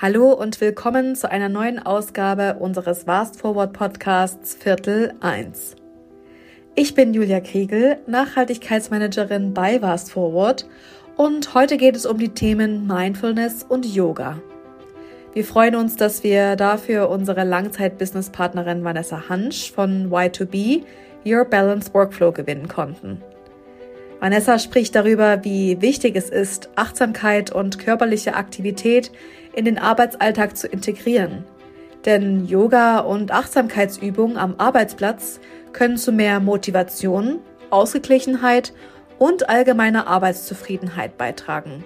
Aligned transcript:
Hallo 0.00 0.32
und 0.32 0.60
willkommen 0.60 1.16
zu 1.16 1.28
einer 1.28 1.48
neuen 1.48 1.84
Ausgabe 1.84 2.58
unseres 2.60 3.02
Fast 3.02 3.40
Forward 3.40 3.72
Podcasts 3.72 4.54
Viertel 4.54 5.12
1. 5.18 5.74
Ich 6.76 6.94
bin 6.94 7.14
Julia 7.14 7.40
Kriegel, 7.40 7.96
Nachhaltigkeitsmanagerin 8.06 9.54
bei 9.54 9.80
Fast 9.80 10.12
Forward 10.12 10.68
und 11.16 11.52
heute 11.52 11.76
geht 11.78 11.96
es 11.96 12.06
um 12.06 12.16
die 12.16 12.28
Themen 12.28 12.86
Mindfulness 12.86 13.64
und 13.68 13.86
Yoga. 13.86 14.40
Wir 15.34 15.44
freuen 15.44 15.74
uns, 15.74 15.96
dass 15.96 16.22
wir 16.22 16.54
dafür 16.54 17.10
unsere 17.10 17.42
Langzeit-Business-Partnerin 17.42 18.84
Vanessa 18.84 19.28
Hansch 19.28 19.72
von 19.72 20.12
Y2B 20.12 20.84
Your 21.26 21.44
Balance 21.44 21.92
Workflow 21.92 22.30
gewinnen 22.30 22.68
konnten. 22.68 23.20
Vanessa 24.20 24.58
spricht 24.58 24.96
darüber, 24.96 25.44
wie 25.44 25.80
wichtig 25.80 26.16
es 26.16 26.28
ist, 26.28 26.70
Achtsamkeit 26.74 27.52
und 27.52 27.78
körperliche 27.78 28.34
Aktivität 28.34 29.12
in 29.58 29.64
den 29.64 29.78
Arbeitsalltag 29.78 30.56
zu 30.56 30.68
integrieren. 30.68 31.44
Denn 32.04 32.46
Yoga 32.46 33.00
und 33.00 33.32
Achtsamkeitsübungen 33.32 34.36
am 34.36 34.54
Arbeitsplatz 34.58 35.40
können 35.72 35.96
zu 35.96 36.12
mehr 36.12 36.38
Motivation, 36.38 37.40
Ausgeglichenheit 37.70 38.72
und 39.18 39.48
allgemeiner 39.48 40.06
Arbeitszufriedenheit 40.06 41.18
beitragen 41.18 41.82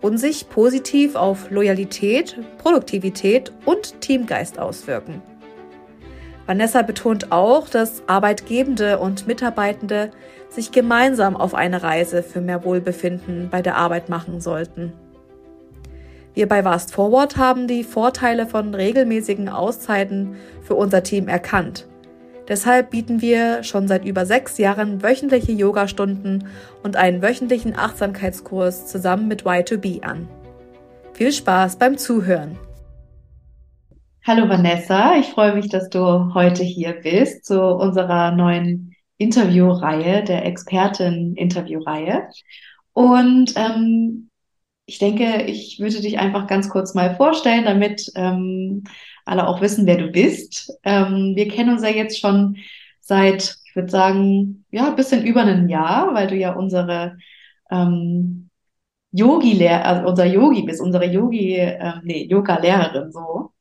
und 0.00 0.16
sich 0.16 0.48
positiv 0.48 1.14
auf 1.14 1.50
Loyalität, 1.50 2.38
Produktivität 2.56 3.52
und 3.66 4.00
Teamgeist 4.00 4.58
auswirken. 4.58 5.20
Vanessa 6.46 6.80
betont 6.80 7.32
auch, 7.32 7.68
dass 7.68 8.02
Arbeitgebende 8.06 8.98
und 8.98 9.26
Mitarbeitende 9.26 10.10
sich 10.48 10.72
gemeinsam 10.72 11.36
auf 11.36 11.54
eine 11.54 11.82
Reise 11.82 12.22
für 12.22 12.40
mehr 12.40 12.64
Wohlbefinden 12.64 13.50
bei 13.50 13.60
der 13.60 13.76
Arbeit 13.76 14.08
machen 14.08 14.40
sollten. 14.40 14.94
Wir 16.32 16.46
bei 16.46 16.64
Vast 16.64 16.94
Forward 16.94 17.36
haben 17.36 17.66
die 17.66 17.82
Vorteile 17.82 18.46
von 18.46 18.72
regelmäßigen 18.72 19.48
Auszeiten 19.48 20.36
für 20.62 20.76
unser 20.76 21.02
Team 21.02 21.26
erkannt. 21.26 21.88
Deshalb 22.46 22.90
bieten 22.90 23.20
wir 23.20 23.64
schon 23.64 23.88
seit 23.88 24.04
über 24.04 24.24
sechs 24.26 24.56
Jahren 24.58 25.02
wöchentliche 25.02 25.52
Yogastunden 25.52 26.46
und 26.82 26.96
einen 26.96 27.20
wöchentlichen 27.20 27.76
Achtsamkeitskurs 27.76 28.86
zusammen 28.86 29.26
mit 29.28 29.42
Y2B 29.42 30.02
an. 30.02 30.28
Viel 31.12 31.32
Spaß 31.32 31.76
beim 31.76 31.98
Zuhören! 31.98 32.56
Hallo 34.24 34.48
Vanessa, 34.48 35.16
ich 35.16 35.26
freue 35.26 35.54
mich, 35.54 35.68
dass 35.68 35.88
du 35.88 36.34
heute 36.34 36.62
hier 36.62 36.92
bist 36.92 37.44
zu 37.44 37.60
unserer 37.60 38.30
neuen 38.32 38.94
Interviewreihe, 39.16 40.22
der 40.22 40.44
Expertin-Interviewreihe. 40.44 42.28
Und 42.92 43.52
ähm, 43.56 44.29
ich 44.90 44.98
denke, 44.98 45.44
ich 45.44 45.78
würde 45.78 46.00
dich 46.00 46.18
einfach 46.18 46.48
ganz 46.48 46.68
kurz 46.68 46.94
mal 46.94 47.14
vorstellen, 47.14 47.64
damit 47.64 48.10
ähm, 48.16 48.82
alle 49.24 49.46
auch 49.46 49.60
wissen, 49.60 49.86
wer 49.86 49.96
du 49.96 50.08
bist. 50.08 50.72
Ähm, 50.82 51.34
wir 51.36 51.46
kennen 51.46 51.70
uns 51.70 51.84
ja 51.84 51.90
jetzt 51.90 52.18
schon 52.18 52.56
seit, 52.98 53.56
ich 53.66 53.76
würde 53.76 53.88
sagen, 53.88 54.64
ja, 54.72 54.88
ein 54.88 54.96
bisschen 54.96 55.24
über 55.24 55.42
ein 55.42 55.68
Jahr, 55.68 56.12
weil 56.14 56.26
du 56.26 56.34
ja 56.34 56.54
unsere 56.54 57.18
ähm, 57.70 58.50
Yogi-Lehr, 59.12 59.86
also 59.86 60.08
unser 60.08 60.26
Yogi 60.26 60.62
bist, 60.62 60.80
unsere 60.80 61.06
Yogi, 61.06 61.54
äh, 61.54 61.92
nee, 62.02 62.24
Yoga-Lehrerin 62.24 63.12
so. 63.12 63.52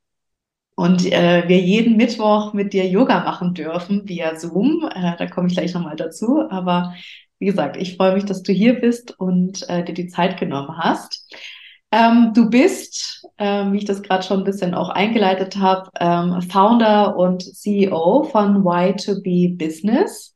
Und 0.76 1.06
äh, 1.12 1.44
wir 1.48 1.60
jeden 1.60 1.96
Mittwoch 1.96 2.54
mit 2.54 2.74
dir 2.74 2.88
Yoga 2.88 3.24
machen 3.24 3.54
dürfen 3.54 4.08
via 4.10 4.36
Zoom. 4.36 4.90
Äh, 4.96 5.16
da 5.18 5.28
komme 5.28 5.48
ich 5.48 5.54
gleich 5.54 5.76
nochmal 5.76 5.96
dazu. 5.96 6.50
Aber 6.50 6.96
wie 7.40 7.46
gesagt, 7.46 7.78
ich 7.78 7.96
freue 7.96 8.14
mich, 8.14 8.26
dass 8.26 8.44
du 8.44 8.52
hier 8.52 8.80
bist 8.80 9.20
und 9.20 9.68
äh, 9.70 9.84
dir 9.84 9.94
die 9.94 10.08
Zeit 10.08 10.40
genommen 10.40 10.78
hast. 10.78 11.26
Ähm, 11.92 12.34
du 12.36 12.50
bist, 12.50 13.26
ähm, 13.40 13.74
wie 13.74 13.78
ich 13.78 13.86
das 13.86 14.04
gerade 14.04 14.24
schon 14.24 14.40
ein 14.40 14.46
bisschen 14.46 14.76
auch 14.76 14.90
eingeleitet 14.90 15.58
habe, 15.58 15.90
ähm, 16.00 16.42
Founder 16.44 17.18
und 17.18 17.42
CEO 17.42 18.24
von 18.24 18.64
Y2B 18.64 19.58
Business. 19.58 20.36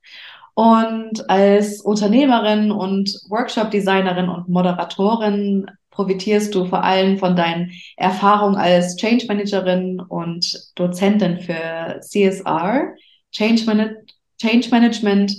Und 0.56 1.30
als 1.30 1.82
Unternehmerin 1.82 2.72
und 2.72 3.20
Workshop-Designerin 3.30 4.30
und 4.30 4.50
Moderatorin 4.50 5.68
profitierst 5.92 6.54
du 6.56 6.66
vor 6.66 6.84
allem 6.84 7.18
von 7.18 7.36
deinen 7.36 7.72
Erfahrungen 7.98 8.56
als 8.56 8.96
Change 8.96 9.26
Managerin 9.28 10.00
und 10.00 10.72
Dozentin 10.76 11.40
für 11.40 12.00
CSR, 12.02 12.96
Change, 13.32 13.66
Man 13.66 13.96
Change 14.40 14.70
Management 14.72 15.34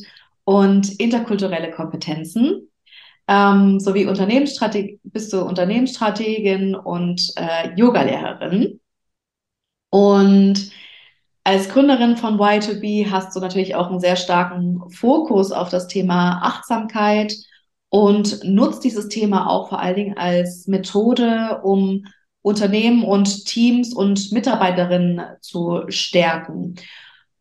und 0.44 1.00
interkulturelle 1.00 1.70
Kompetenzen. 1.70 2.70
Ähm, 3.26 3.80
sowie 3.80 4.06
Unternehmensstrategin, 4.06 5.00
bist 5.02 5.32
du 5.32 5.40
Unternehmensstrategin 5.42 6.74
und 6.74 7.32
äh, 7.36 7.74
Yogalehrerin. 7.74 8.80
Und 9.90 10.70
als 11.44 11.68
Gründerin 11.68 12.16
von 12.16 12.38
Y2B 12.38 13.10
hast 13.10 13.34
du 13.34 13.40
natürlich 13.40 13.74
auch 13.74 13.90
einen 13.90 14.00
sehr 14.00 14.16
starken 14.16 14.90
Fokus 14.90 15.52
auf 15.52 15.68
das 15.68 15.88
Thema 15.88 16.40
Achtsamkeit 16.42 17.34
und 17.90 18.42
nutzt 18.44 18.82
dieses 18.82 19.08
Thema 19.08 19.48
auch 19.48 19.68
vor 19.68 19.78
allen 19.78 19.96
Dingen 19.96 20.18
als 20.18 20.66
Methode, 20.66 21.60
um 21.62 22.06
Unternehmen 22.42 23.04
und 23.04 23.46
Teams 23.46 23.94
und 23.94 24.32
Mitarbeiterinnen 24.32 25.22
zu 25.40 25.82
stärken. 25.88 26.74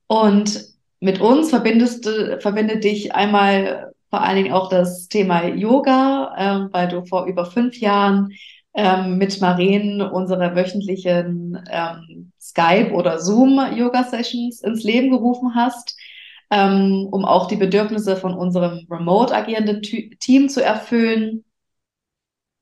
Und 0.08 0.73
mit 1.04 1.20
uns 1.20 1.50
verbindest, 1.50 2.10
verbindet 2.40 2.86
dich 2.86 3.14
einmal 3.14 3.94
vor 4.10 4.22
allen 4.22 4.38
Dingen 4.38 4.54
auch 4.54 4.70
das 4.70 5.10
Thema 5.10 5.46
Yoga, 5.48 6.34
äh, 6.38 6.74
weil 6.74 6.88
du 6.88 7.04
vor 7.04 7.26
über 7.26 7.46
fünf 7.46 7.78
Jahren 7.80 8.32
ähm, 8.74 9.18
mit 9.18 9.42
Maren 9.42 10.02
unsere 10.02 10.56
wöchentlichen 10.56 11.62
ähm, 11.70 12.32
Skype- 12.40 12.94
oder 12.94 13.20
Zoom-Yoga-Sessions 13.20 14.62
ins 14.62 14.84
Leben 14.84 15.12
gerufen 15.12 15.56
hast, 15.56 15.98
ähm, 16.50 17.08
um 17.12 17.26
auch 17.26 17.48
die 17.48 17.58
Bedürfnisse 17.58 18.16
von 18.16 18.34
unserem 18.34 18.88
remote 18.90 19.36
agierenden 19.36 19.82
Team 19.82 20.48
zu 20.48 20.64
erfüllen. 20.64 21.44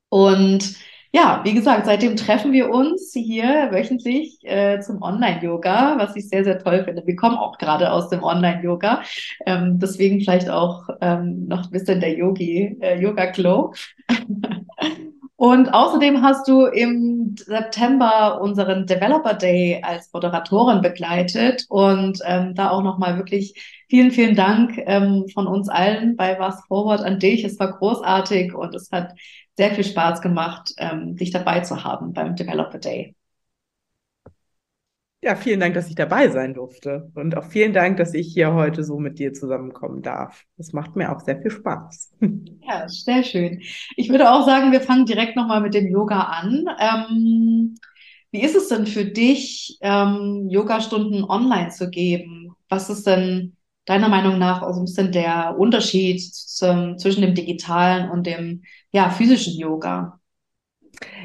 Und 0.09 0.75
ja, 1.13 1.41
wie 1.43 1.53
gesagt, 1.53 1.85
seitdem 1.85 2.15
treffen 2.15 2.53
wir 2.53 2.69
uns 2.69 3.11
hier 3.13 3.69
wöchentlich 3.71 4.39
äh, 4.43 4.79
zum 4.79 5.01
Online-Yoga, 5.01 5.97
was 5.97 6.15
ich 6.15 6.29
sehr, 6.29 6.43
sehr 6.43 6.59
toll 6.59 6.83
finde. 6.85 7.05
Wir 7.05 7.15
kommen 7.15 7.35
auch 7.35 7.57
gerade 7.57 7.91
aus 7.91 8.09
dem 8.09 8.23
Online-Yoga, 8.23 9.01
ähm, 9.45 9.79
deswegen 9.79 10.21
vielleicht 10.21 10.49
auch 10.49 10.87
ähm, 11.01 11.47
noch 11.47 11.65
ein 11.65 11.71
bisschen 11.71 11.99
der 11.99 12.17
Yogi, 12.17 12.77
äh, 12.81 13.01
Yoga-Glow. 13.01 13.73
Und 15.41 15.73
außerdem 15.73 16.21
hast 16.21 16.47
du 16.47 16.67
im 16.67 17.35
September 17.35 18.39
unseren 18.41 18.85
Developer 18.85 19.33
Day 19.33 19.81
als 19.83 20.13
Moderatorin 20.13 20.83
begleitet 20.83 21.65
und 21.67 22.19
ähm, 22.27 22.53
da 22.53 22.69
auch 22.69 22.83
nochmal 22.83 23.17
wirklich 23.17 23.59
vielen, 23.89 24.11
vielen 24.11 24.35
Dank 24.35 24.77
ähm, 24.85 25.25
von 25.33 25.47
uns 25.47 25.67
allen 25.67 26.15
bei 26.15 26.37
Was 26.37 26.63
Forward 26.67 27.01
an 27.01 27.17
dich. 27.17 27.43
Es 27.43 27.59
war 27.59 27.75
großartig 27.75 28.53
und 28.53 28.75
es 28.75 28.91
hat 28.91 29.15
sehr 29.57 29.71
viel 29.71 29.83
Spaß 29.83 30.21
gemacht, 30.21 30.73
ähm, 30.77 31.15
dich 31.15 31.31
dabei 31.31 31.61
zu 31.61 31.83
haben 31.83 32.13
beim 32.13 32.35
Developer 32.35 32.77
Day. 32.77 33.15
Ja, 35.23 35.35
vielen 35.35 35.59
Dank, 35.59 35.75
dass 35.75 35.87
ich 35.87 35.95
dabei 35.95 36.29
sein 36.29 36.55
durfte. 36.55 37.11
Und 37.13 37.37
auch 37.37 37.45
vielen 37.45 37.73
Dank, 37.73 37.97
dass 37.97 38.13
ich 38.15 38.33
hier 38.33 38.53
heute 38.53 38.83
so 38.83 38.97
mit 38.97 39.19
dir 39.19 39.33
zusammenkommen 39.33 40.01
darf. 40.01 40.45
Das 40.57 40.73
macht 40.73 40.95
mir 40.95 41.11
auch 41.15 41.19
sehr 41.21 41.41
viel 41.41 41.51
Spaß. 41.51 42.13
Ja, 42.63 42.87
sehr 42.87 43.23
schön. 43.23 43.61
Ich 43.97 44.09
würde 44.09 44.31
auch 44.31 44.45
sagen, 44.45 44.71
wir 44.71 44.81
fangen 44.81 45.05
direkt 45.05 45.35
nochmal 45.35 45.61
mit 45.61 45.73
dem 45.73 45.87
Yoga 45.91 46.21
an. 46.21 46.65
Ähm, 46.79 47.75
wie 48.31 48.43
ist 48.43 48.55
es 48.55 48.69
denn 48.69 48.87
für 48.87 49.03
dich, 49.03 49.77
ähm, 49.81 50.47
Yogastunden 50.49 51.23
online 51.25 51.69
zu 51.71 51.89
geben? 51.89 52.53
Was 52.69 52.89
ist 52.89 53.05
denn 53.07 53.57
deiner 53.85 54.07
Meinung 54.09 54.37
nach 54.39 54.61
auch 54.61 54.73
so 54.73 54.79
ein 54.81 54.85
bisschen 54.85 55.11
der 55.11 55.57
Unterschied 55.57 56.21
zum, 56.23 56.97
zwischen 56.97 57.21
dem 57.23 57.35
digitalen 57.35 58.09
und 58.09 58.25
dem 58.25 58.63
ja, 58.93 59.09
physischen 59.09 59.57
Yoga? 59.59 60.20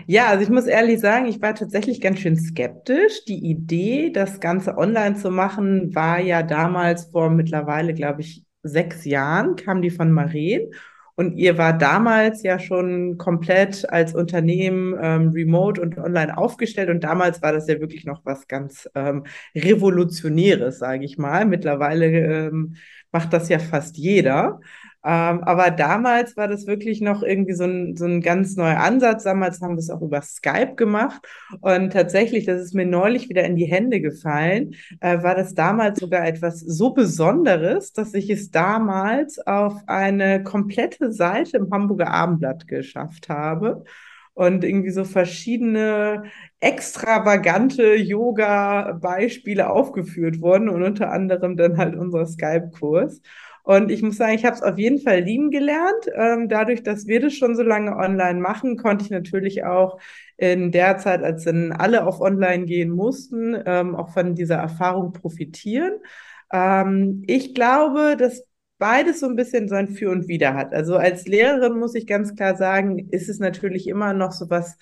Ja, 0.07 0.27
also 0.29 0.43
ich 0.43 0.49
muss 0.51 0.67
ehrlich 0.67 1.01
sagen, 1.01 1.27
ich 1.27 1.41
war 1.43 1.55
tatsächlich 1.55 2.01
ganz 2.01 2.21
schön 2.21 2.37
skeptisch. 2.37 3.25
Die 3.27 3.39
Idee, 3.51 4.11
das 4.11 4.41
Ganze 4.41 4.77
online 4.79 5.17
zu 5.17 5.31
machen, 5.31 5.95
war 5.95 6.21
ja 6.21 6.43
damals 6.43 7.07
vor 7.07 7.31
mittlerweile, 7.31 7.95
glaube 7.95 8.21
ich, 8.23 8.45
sechs 8.63 9.05
Jahren, 9.05 9.57
kam 9.57 9.83
die 9.83 9.91
von 9.91 10.13
Maren. 10.13 10.71
Und 11.19 11.39
ihr 11.39 11.57
war 11.57 11.73
damals 11.73 12.43
ja 12.43 12.59
schon 12.59 13.17
komplett 13.17 13.89
als 13.91 14.15
Unternehmen 14.15 14.95
ähm, 15.01 15.31
remote 15.31 15.81
und 15.81 15.97
online 15.97 16.37
aufgestellt. 16.37 16.91
Und 16.91 17.05
damals 17.05 17.41
war 17.41 17.53
das 17.53 17.67
ja 17.69 17.81
wirklich 17.81 18.05
noch 18.05 18.21
was 18.25 18.47
ganz 18.49 18.89
ähm, 18.95 19.25
Revolutionäres, 19.55 20.79
sage 20.79 21.05
ich 21.07 21.17
mal. 21.17 21.47
Mittlerweile 21.47 22.07
ähm, 22.49 22.77
macht 23.13 23.33
das 23.33 23.49
ja 23.49 23.59
fast 23.59 23.97
jeder. 23.97 24.61
Ähm, 25.09 25.45
aber 25.45 25.71
damals 25.71 26.37
war 26.37 26.49
das 26.49 26.67
wirklich 26.67 27.01
noch 27.01 27.23
irgendwie 27.23 27.53
so 27.53 27.63
ein, 27.63 27.97
so 27.97 28.07
ein 28.07 28.21
ganz 28.21 28.57
neuer 28.57 28.79
Ansatz. 28.79 29.23
Damals 29.23 29.61
haben 29.61 29.77
wir 29.77 29.79
es 29.79 29.91
auch 29.91 30.03
über 30.03 30.21
Skype 30.21 30.75
gemacht. 30.75 31.23
Und 31.61 31.93
tatsächlich, 31.93 32.45
das 32.45 32.61
ist 32.61 32.75
mir 32.75 32.87
neulich 32.87 33.29
wieder 33.29 33.45
in 33.45 33.55
die 33.55 33.67
Hände 33.67 34.01
gefallen, 34.01 34.75
äh, 35.01 35.23
war 35.23 35.37
das 35.37 35.55
damals 35.55 36.01
sogar 36.01 36.27
etwas 36.27 36.59
so 36.59 36.91
Besonderes, 36.91 37.93
dass 37.93 38.15
ich 38.15 38.31
es 38.31 38.51
damals 38.51 39.39
auf 39.47 39.75
eine 39.87 40.43
komplette 40.43 41.13
Seite 41.13 41.59
im 41.59 41.71
Hamburger 41.71 42.09
Abendblatt 42.11 42.67
geschafft 42.67 43.29
habe. 43.29 43.85
und 44.35 44.65
irgendwie 44.65 44.91
so 44.91 45.05
verschiedene 45.05 46.25
extravagante 46.61 47.95
Yoga-Beispiele 47.95 49.71
aufgeführt 49.71 50.43
wurden 50.43 50.69
und 50.69 50.83
unter 50.83 51.11
anderem 51.11 51.57
dann 51.57 51.79
halt 51.79 51.97
unser 51.97 52.27
Skype-Kurs. 52.27 53.23
Und 53.67 53.91
ich 53.91 54.01
muss 54.01 54.17
sagen, 54.17 54.35
ich 54.35 54.45
habe 54.45 54.55
es 54.55 54.63
auf 54.63 54.79
jeden 54.79 55.01
Fall 55.01 55.23
lieben 55.23 55.51
gelernt. 55.51 56.07
Ähm, 56.15 56.49
dadurch, 56.49 56.85
dass 56.85 57.09
wir 57.09 57.21
das 57.21 57.35
schon 57.35 57.57
so 57.57 57.65
lange 57.65 57.97
online 57.97 58.39
machen, 58.39 58.77
konnte 58.77 59.05
ich 59.05 59.11
natürlich 59.11 59.65
auch 59.65 59.99
in 60.37 60.71
der 60.71 60.99
Zeit, 60.99 61.25
als 61.25 61.43
dann 61.45 61.73
alle 61.73 62.07
auf 62.07 62.21
online 62.21 62.67
gehen 62.67 62.91
mussten, 62.91 63.61
ähm, 63.67 63.97
auch 63.97 64.11
von 64.11 64.37
dieser 64.37 64.55
Erfahrung 64.55 65.13
profitieren. 65.13 65.95
Ähm, 66.53 67.25
ich 67.27 67.55
glaube, 67.57 68.17
dass 68.17 68.45
beides 68.79 69.19
so 69.19 69.27
ein 69.27 69.35
bisschen 69.35 69.69
so 69.69 69.75
ein 69.75 69.89
Für 69.89 70.11
und 70.11 70.29
Wider 70.29 70.55
hat. 70.55 70.73
Also 70.73 70.95
als 70.95 71.27
Lehrerin 71.27 71.77
muss 71.77 71.97
ich 71.97 72.07
ganz 72.07 72.37
klar 72.37 72.55
sagen, 72.57 73.09
ist 73.11 73.29
es 73.29 73.41
natürlich 73.41 73.89
immer 73.89 74.13
noch 74.13 74.31
so 74.31 74.49
was 74.49 74.77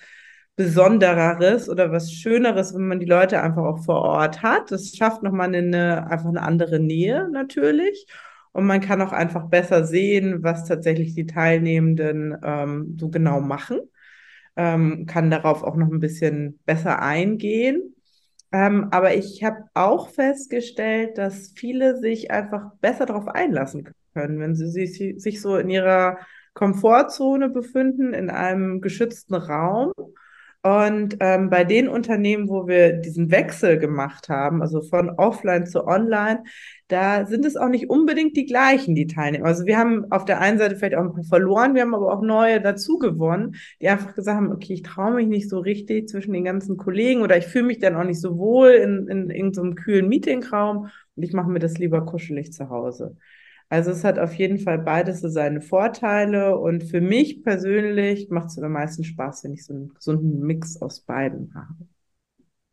Besondereres 0.55 1.69
oder 1.69 1.91
was 1.91 2.11
Schöneres, 2.13 2.75
wenn 2.75 2.87
man 2.87 2.99
die 2.99 3.07
Leute 3.07 3.41
einfach 3.41 3.63
auch 3.63 3.83
vor 3.83 4.03
Ort 4.03 4.43
hat. 4.43 4.71
Das 4.71 4.95
schafft 4.95 5.23
nochmal 5.23 5.55
eine, 5.55 6.05
einfach 6.07 6.29
eine 6.29 6.43
andere 6.43 6.79
Nähe 6.79 7.27
natürlich. 7.31 8.05
Und 8.55 8.67
man 8.67 8.79
kann 8.79 9.01
auch 9.01 9.11
einfach 9.11 9.49
besser 9.49 9.83
sehen, 9.83 10.41
was 10.41 10.63
tatsächlich 10.63 11.13
die 11.13 11.25
Teilnehmenden 11.25 12.37
ähm, 12.41 12.95
so 12.97 13.09
genau 13.09 13.41
machen. 13.41 13.81
Ähm, 14.55 15.05
kann 15.07 15.29
darauf 15.29 15.61
auch 15.61 15.75
noch 15.75 15.91
ein 15.91 15.99
bisschen 15.99 16.57
besser 16.65 17.01
eingehen. 17.01 17.95
Ähm, 18.53 18.87
aber 18.91 19.13
ich 19.13 19.43
habe 19.43 19.65
auch 19.73 20.07
festgestellt, 20.07 21.17
dass 21.17 21.51
viele 21.53 21.97
sich 21.97 22.31
einfach 22.31 22.71
besser 22.79 23.05
darauf 23.05 23.27
einlassen 23.27 23.89
können, 24.13 24.39
wenn 24.39 24.55
sie 24.55 24.69
sich, 24.69 25.21
sich 25.21 25.41
so 25.41 25.57
in 25.57 25.69
ihrer 25.69 26.19
Komfortzone 26.53 27.49
befinden, 27.49 28.13
in 28.13 28.29
einem 28.29 28.79
geschützten 28.79 29.35
Raum 29.35 29.91
und 30.65 31.17
ähm, 31.19 31.51
bei 31.51 31.63
den 31.63 31.87
Unternehmen, 31.87 32.49
wo 32.49 32.67
wir 32.67 32.93
diesen 32.93 33.29
Wechsel 33.29 33.77
gemacht 33.77 34.29
haben, 34.29 34.63
also 34.63 34.81
von 34.81 35.11
offline 35.11 35.67
zu 35.67 35.85
online, 35.85 36.43
da 36.87 37.27
sind 37.27 37.45
es 37.45 37.55
auch 37.55 37.69
nicht 37.69 37.87
unbedingt 37.87 38.35
die 38.35 38.47
gleichen, 38.47 38.95
die 38.95 39.05
teilnehmen. 39.05 39.45
Also 39.45 39.67
wir 39.67 39.77
haben 39.77 40.11
auf 40.11 40.25
der 40.25 40.39
einen 40.41 40.57
Seite 40.57 40.75
vielleicht 40.75 40.95
auch 40.95 41.03
ein 41.03 41.13
paar 41.13 41.23
verloren, 41.23 41.75
wir 41.75 41.83
haben 41.83 41.93
aber 41.93 42.11
auch 42.11 42.23
neue 42.23 42.61
dazu 42.61 42.97
gewonnen, 42.97 43.57
die 43.79 43.89
einfach 43.89 44.15
gesagt 44.15 44.37
haben, 44.37 44.51
okay, 44.51 44.73
ich 44.73 44.81
traue 44.81 45.13
mich 45.13 45.27
nicht 45.27 45.51
so 45.51 45.59
richtig 45.59 46.09
zwischen 46.09 46.33
den 46.33 46.45
ganzen 46.45 46.77
Kollegen 46.77 47.21
oder 47.21 47.37
ich 47.37 47.45
fühle 47.45 47.65
mich 47.65 47.77
dann 47.77 47.95
auch 47.95 48.03
nicht 48.03 48.19
so 48.19 48.39
wohl 48.39 48.71
in, 48.71 49.07
in, 49.07 49.29
in 49.29 49.29
irgendeinem 49.29 49.75
kühlen 49.75 50.09
Meetingraum 50.09 50.89
und 51.15 51.23
ich 51.23 51.33
mache 51.33 51.51
mir 51.51 51.59
das 51.59 51.77
lieber 51.77 52.03
kuschelig 52.07 52.53
zu 52.53 52.71
Hause. 52.71 53.17
Also 53.69 53.91
es 53.91 54.03
hat 54.03 54.19
auf 54.19 54.33
jeden 54.35 54.59
Fall 54.59 54.79
beides 54.79 55.21
so 55.21 55.29
seine 55.29 55.61
Vorteile 55.61 56.57
und 56.57 56.83
für 56.83 57.01
mich 57.01 57.43
persönlich 57.43 58.29
macht 58.29 58.47
es 58.47 58.59
am 58.59 58.71
meisten 58.71 59.03
Spaß, 59.03 59.43
wenn 59.43 59.53
ich 59.53 59.65
so 59.65 59.73
einen 59.73 59.93
gesunden 59.93 60.39
Mix 60.41 60.81
aus 60.81 61.01
beiden 61.01 61.53
habe. 61.55 61.87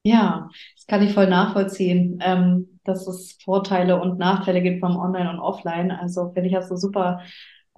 Ja, 0.04 0.50
das 0.76 0.86
kann 0.86 1.02
ich 1.02 1.14
voll 1.14 1.28
nachvollziehen, 1.28 2.18
ähm, 2.22 2.80
dass 2.84 3.06
es 3.06 3.38
Vorteile 3.44 4.00
und 4.00 4.18
Nachteile 4.18 4.60
gibt 4.60 4.80
vom 4.80 4.96
Online 4.96 5.30
und 5.30 5.38
Offline. 5.38 5.92
Also 5.92 6.32
finde 6.32 6.48
ich, 6.48 6.54
hast 6.56 6.70
du 6.70 6.76
super 6.76 7.20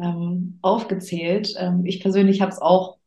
ähm, 0.01 0.59
aufgezählt. 0.63 1.55
Ähm, 1.59 1.85
ich 1.85 2.01
persönlich 2.01 2.41
habe 2.41 2.51
es 2.51 2.61
auch 2.61 2.99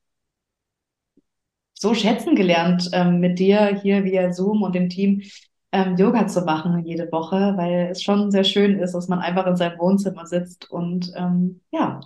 so 1.73 1.93
schätzen 1.93 2.35
gelernt 2.35 2.89
ähm, 2.93 3.19
mit 3.19 3.39
dir 3.39 3.79
hier 3.81 4.03
via 4.03 4.33
Zoom 4.33 4.63
und 4.63 4.73
dem 4.75 4.89
Team, 4.89 5.21
ähm, 5.71 5.95
Yoga 5.97 6.27
zu 6.27 6.41
machen 6.41 6.85
jede 6.85 7.11
Woche, 7.11 7.53
weil 7.57 7.89
es 7.91 8.01
schon 8.01 8.31
sehr 8.31 8.43
schön 8.43 8.79
ist, 8.79 8.93
dass 8.93 9.07
man 9.07 9.19
einfach 9.19 9.45
in 9.47 9.55
seinem 9.55 9.79
Wohnzimmer 9.79 10.25
sitzt 10.25 10.69
und 10.71 11.11
ähm, 11.15 11.61
ja. 11.71 11.99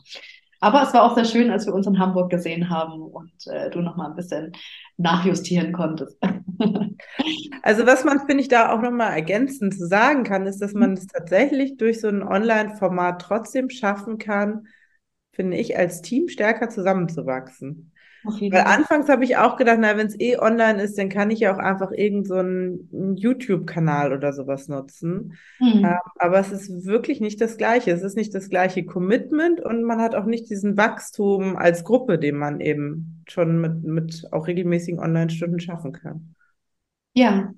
Aber 0.64 0.84
es 0.84 0.94
war 0.94 1.04
auch 1.04 1.16
sehr 1.16 1.26
schön, 1.26 1.50
als 1.50 1.66
wir 1.66 1.74
uns 1.74 1.88
in 1.88 1.98
Hamburg 1.98 2.30
gesehen 2.30 2.70
haben 2.70 3.02
und 3.02 3.32
äh, 3.48 3.72
du 3.72 3.82
noch 3.82 3.96
mal 3.96 4.10
ein 4.10 4.16
bisschen 4.16 4.52
nachjustieren 4.98 5.74
konntest. 5.74 6.18
also 7.64 7.88
was 7.88 8.04
man, 8.04 8.20
finde 8.28 8.42
ich, 8.42 8.48
da 8.48 8.72
auch 8.72 8.80
noch 8.80 8.92
mal 8.92 9.10
ergänzend 9.10 9.74
zu 9.74 9.88
sagen 9.88 10.24
kann, 10.24 10.46
ist, 10.46 10.60
dass 10.60 10.74
man 10.74 10.94
es 10.94 11.08
tatsächlich 11.08 11.78
durch 11.78 12.00
so 12.00 12.10
ein 12.10 12.22
Online-Format 12.22 13.24
trotzdem 13.24 13.72
schaffen 13.72 14.20
kann, 14.20 14.68
finde 15.34 15.58
ich, 15.58 15.78
als 15.78 16.04
Team 16.04 16.28
stärker 16.28 16.70
zusammenzuwachsen. 16.70 17.91
Weil 18.24 18.62
anfangs 18.62 19.10
habe 19.10 19.24
ich 19.24 19.38
auch 19.38 19.58
gedacht, 19.58 19.78
na, 19.80 19.98
wenn 19.98 20.08
es 20.08 20.20
eh 20.20 20.38
online 20.38 20.82
ist, 20.82 20.98
dann 20.98 21.10
kann 21.10 21.32
ich 21.32 21.40
ja 21.40 21.54
auch 21.54 21.58
einfach 21.58 21.92
irgendeinen 21.92 22.88
so 22.92 23.14
YouTube-Kanal 23.16 24.14
oder 24.14 24.32
sowas 24.32 24.68
nutzen. 24.68 25.38
Mhm. 25.60 25.86
Ähm, 25.86 25.98
aber 26.18 26.40
es 26.40 26.52
ist 26.52 26.86
wirklich 26.86 27.20
nicht 27.20 27.42
das 27.42 27.58
Gleiche. 27.58 27.92
Es 27.92 28.04
ist 28.04 28.16
nicht 28.16 28.36
das 28.36 28.50
gleiche 28.50 28.86
Commitment 28.86 29.60
und 29.60 29.84
man 29.84 30.00
hat 30.00 30.16
auch 30.16 30.26
nicht 30.26 30.50
diesen 30.50 30.78
Wachstum 30.78 31.58
als 31.58 31.84
Gruppe, 31.84 32.20
den 32.20 32.38
man 32.38 32.62
eben 32.62 33.24
schon 33.28 33.60
mit, 33.60 33.84
mit 33.84 34.28
auch 34.32 34.48
regelmäßigen 34.48 35.00
Online-Stunden 35.00 35.60
schaffen 35.60 35.92
kann. 35.92 36.36
Ja. 37.14 37.52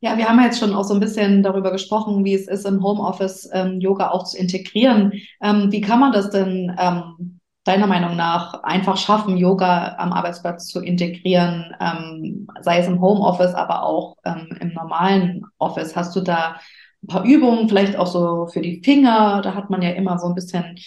Ja, 0.00 0.16
wir 0.16 0.28
haben 0.28 0.40
jetzt 0.40 0.60
schon 0.60 0.74
auch 0.74 0.84
so 0.84 0.94
ein 0.94 1.00
bisschen 1.00 1.42
darüber 1.42 1.72
gesprochen, 1.72 2.24
wie 2.24 2.34
es 2.34 2.46
ist, 2.46 2.64
im 2.64 2.84
Homeoffice 2.84 3.50
ähm, 3.52 3.80
Yoga 3.80 4.10
auch 4.10 4.24
zu 4.24 4.38
integrieren. 4.38 5.12
Ähm, 5.42 5.72
wie 5.72 5.80
kann 5.80 5.98
man 5.98 6.12
das 6.12 6.30
denn 6.30 6.72
ähm, 6.78 7.37
deiner 7.64 7.86
Meinung 7.86 8.16
nach 8.16 8.62
einfach 8.62 8.96
schaffen, 8.96 9.36
Yoga 9.36 9.96
am 9.98 10.12
Arbeitsplatz 10.12 10.66
zu 10.66 10.80
integrieren, 10.80 11.74
ähm, 11.80 12.46
sei 12.60 12.78
es 12.78 12.86
im 12.86 13.00
Homeoffice, 13.00 13.54
aber 13.54 13.82
auch 13.82 14.16
ähm, 14.24 14.48
im 14.60 14.72
normalen 14.72 15.44
Office? 15.58 15.94
Hast 15.94 16.16
du 16.16 16.20
da 16.20 16.58
ein 17.02 17.06
paar 17.06 17.24
Übungen, 17.24 17.68
vielleicht 17.68 17.96
auch 17.96 18.06
so 18.06 18.46
für 18.46 18.62
die 18.62 18.82
Finger? 18.82 19.42
Da 19.42 19.54
hat 19.54 19.70
man 19.70 19.82
ja 19.82 19.90
immer 19.90 20.18
so 20.18 20.26
ein 20.28 20.34
bisschen, 20.34 20.78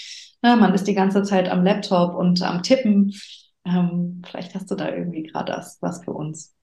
ne, 0.41 0.55
man 0.55 0.73
ist 0.73 0.87
die 0.87 0.95
ganze 0.95 1.23
Zeit 1.23 1.49
am 1.49 1.63
Laptop 1.63 2.15
und 2.15 2.41
am 2.41 2.63
Tippen. 2.63 3.13
Ähm, 3.65 4.21
vielleicht 4.25 4.55
hast 4.55 4.71
du 4.71 4.75
da 4.75 4.89
irgendwie 4.89 5.23
gerade 5.23 5.53
was, 5.53 5.77
was 5.81 6.03
für 6.03 6.11
uns. 6.13 6.55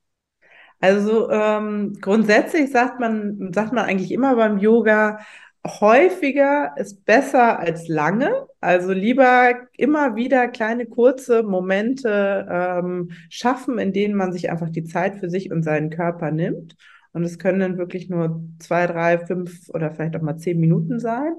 Also 0.81 1.31
ähm, 1.31 1.95
grundsätzlich 2.01 2.71
sagt 2.71 3.01
man, 3.01 3.53
sagt 3.53 3.73
man 3.73 3.85
eigentlich 3.85 4.13
immer 4.13 4.37
beim 4.37 4.59
Yoga, 4.59 5.19
häufiger 5.69 6.73
ist 6.76 7.05
besser 7.05 7.59
als 7.59 7.88
lange. 7.88 8.47
Also 8.61 8.93
lieber 8.93 9.55
immer 9.76 10.17
wieder 10.17 10.49
kleine 10.49 10.87
kurze 10.87 11.43
Momente 11.43 12.47
ähm, 12.50 13.11
schaffen, 13.29 13.79
in 13.79 13.93
denen 13.93 14.15
man 14.15 14.32
sich 14.32 14.50
einfach 14.50 14.70
die 14.70 14.85
Zeit 14.85 15.17
für 15.17 15.31
sich 15.31 15.50
und 15.53 15.62
seinen 15.62 15.91
Körper 15.91 16.31
nimmt. 16.31 16.76
Und 17.12 17.25
es 17.25 17.38
können 17.38 17.61
dann 17.61 17.79
wirklich 17.79 18.09
nur 18.09 18.43
zwei, 18.59 18.87
drei, 18.87 19.19
fünf 19.19 19.69
oder 19.70 19.91
vielleicht 19.91 20.17
auch 20.17 20.23
mal 20.23 20.37
zehn 20.37 20.61
Minuten 20.61 21.00
sein. 21.00 21.35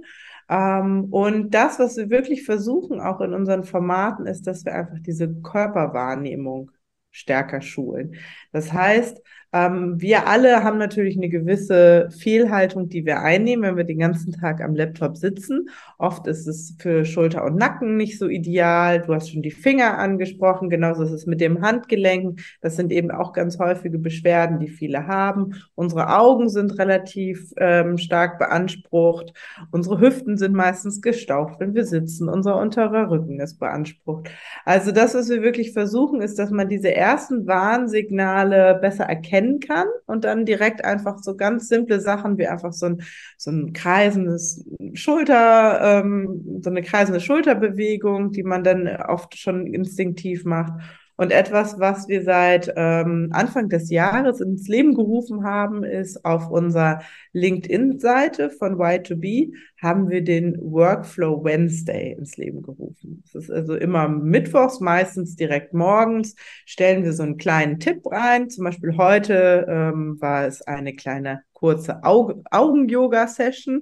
Ähm, 0.49 1.05
und 1.11 1.53
das, 1.53 1.79
was 1.79 1.97
wir 1.97 2.09
wirklich 2.09 2.45
versuchen, 2.45 2.99
auch 2.99 3.21
in 3.21 3.33
unseren 3.33 3.63
Formaten, 3.63 4.25
ist, 4.25 4.47
dass 4.47 4.65
wir 4.65 4.73
einfach 4.73 4.99
diese 4.99 5.33
Körperwahrnehmung 5.41 6.71
stärker 7.11 7.61
schulen. 7.61 8.15
Das 8.51 8.73
heißt, 8.73 9.21
ähm, 9.51 9.99
wir 9.99 10.27
alle 10.27 10.63
haben 10.63 10.77
natürlich 10.77 11.17
eine 11.17 11.29
gewisse 11.29 12.09
Fehlhaltung, 12.11 12.87
die 12.87 13.05
wir 13.05 13.21
einnehmen, 13.21 13.63
wenn 13.63 13.77
wir 13.77 13.83
den 13.83 13.97
ganzen 13.97 14.31
Tag 14.31 14.61
am 14.61 14.75
Laptop 14.75 15.17
sitzen. 15.17 15.69
Oft 15.97 16.27
ist 16.27 16.47
es 16.47 16.75
für 16.77 17.03
Schulter 17.03 17.43
und 17.43 17.55
Nacken 17.55 17.97
nicht 17.97 18.19
so 18.19 18.27
ideal. 18.27 19.01
Du 19.01 19.13
hast 19.13 19.31
schon 19.31 19.41
die 19.41 19.49
Finger 19.49 19.97
angesprochen, 19.97 20.69
genauso 20.69 21.03
ist 21.03 21.11
es 21.11 21.25
mit 21.25 21.41
dem 21.41 21.61
Handgelenken. 21.61 22.37
Das 22.61 22.75
sind 22.75 22.91
eben 22.91 23.09
auch 23.09 23.33
ganz 23.33 23.57
häufige 23.57 23.97
Beschwerden, 23.97 24.59
die 24.59 24.67
viele 24.67 25.07
haben. 25.07 25.55
Unsere 25.73 26.15
Augen 26.15 26.49
sind 26.49 26.77
relativ 26.77 27.51
ähm, 27.57 27.97
stark 27.97 28.37
beansprucht. 28.37 29.33
Unsere 29.71 29.99
Hüften 29.99 30.37
sind 30.37 30.53
meistens 30.53 31.01
gestaucht, 31.01 31.59
wenn 31.59 31.73
wir 31.73 31.85
sitzen. 31.85 32.29
Unser 32.29 32.59
unterer 32.59 33.09
Rücken 33.09 33.39
ist 33.39 33.59
beansprucht. 33.59 34.29
Also 34.63 34.91
das, 34.91 35.15
was 35.15 35.27
wir 35.29 35.41
wirklich 35.41 35.73
versuchen, 35.73 36.21
ist, 36.21 36.37
dass 36.37 36.51
man 36.51 36.69
diese 36.69 36.93
ersten 36.93 37.47
Warnsignale 37.47 38.77
besser 38.79 39.05
erkennt 39.05 39.38
erkennen 39.39 39.59
kann 39.59 39.87
und 40.05 40.23
dann 40.23 40.45
direkt 40.45 40.83
einfach 40.83 41.19
so 41.19 41.35
ganz 41.35 41.67
simple 41.67 41.99
Sachen 41.99 42.37
wie 42.37 42.47
einfach 42.47 42.73
so 42.73 42.87
ein, 42.87 43.03
so 43.37 43.51
ein 43.51 43.73
kreisendes 43.73 44.65
Schulter, 44.93 46.01
ähm, 46.03 46.59
so 46.61 46.69
eine 46.69 46.81
kreisende 46.81 47.19
Schulterbewegung, 47.19 48.31
die 48.31 48.43
man 48.43 48.63
dann 48.63 48.87
oft 48.87 49.37
schon 49.37 49.67
instinktiv 49.67 50.45
macht 50.45 50.73
und 51.19 51.33
etwas, 51.33 51.77
was 51.81 52.07
wir 52.07 52.23
seit 52.23 52.71
ähm, 52.77 53.27
Anfang 53.33 53.67
des 53.67 53.89
Jahres 53.89 54.39
ins 54.39 54.69
Leben 54.69 54.95
gerufen 54.95 55.43
haben, 55.43 55.83
ist 55.83 56.23
auf 56.23 56.49
unserer 56.49 57.01
LinkedIn-Seite 57.33 58.49
von 58.49 58.75
Y2B 58.75 59.51
haben 59.81 60.09
wir 60.09 60.23
den 60.23 60.57
Workflow 60.61 61.43
Wednesday 61.43 62.13
ins 62.13 62.37
Leben 62.37 62.61
gerufen. 62.61 63.21
Das 63.25 63.43
ist 63.43 63.51
also 63.51 63.75
immer 63.75 64.07
mittwochs, 64.07 64.79
meistens 64.79 65.35
direkt 65.35 65.73
morgens, 65.73 66.35
stellen 66.65 67.03
wir 67.03 67.11
so 67.11 67.23
einen 67.23 67.35
kleinen 67.35 67.81
Tipp 67.81 67.99
rein. 68.05 68.49
Zum 68.49 68.63
Beispiel 68.63 68.95
heute 68.95 69.65
ähm, 69.67 70.21
war 70.21 70.47
es 70.47 70.61
eine 70.61 70.95
kleine 70.95 71.41
kurze 71.51 72.01
Augen-Yoga-Session. 72.01 73.81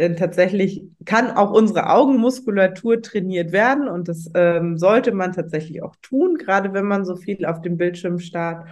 Denn 0.00 0.16
tatsächlich 0.16 0.82
kann 1.04 1.30
auch 1.30 1.52
unsere 1.52 1.90
Augenmuskulatur 1.90 3.02
trainiert 3.02 3.52
werden 3.52 3.86
und 3.86 4.08
das 4.08 4.30
ähm, 4.34 4.78
sollte 4.78 5.12
man 5.12 5.34
tatsächlich 5.34 5.82
auch 5.82 5.94
tun, 6.00 6.38
gerade 6.38 6.72
wenn 6.72 6.86
man 6.86 7.04
so 7.04 7.16
viel 7.16 7.44
auf 7.44 7.60
dem 7.60 7.76
Bildschirm 7.76 8.18
starrt. 8.18 8.66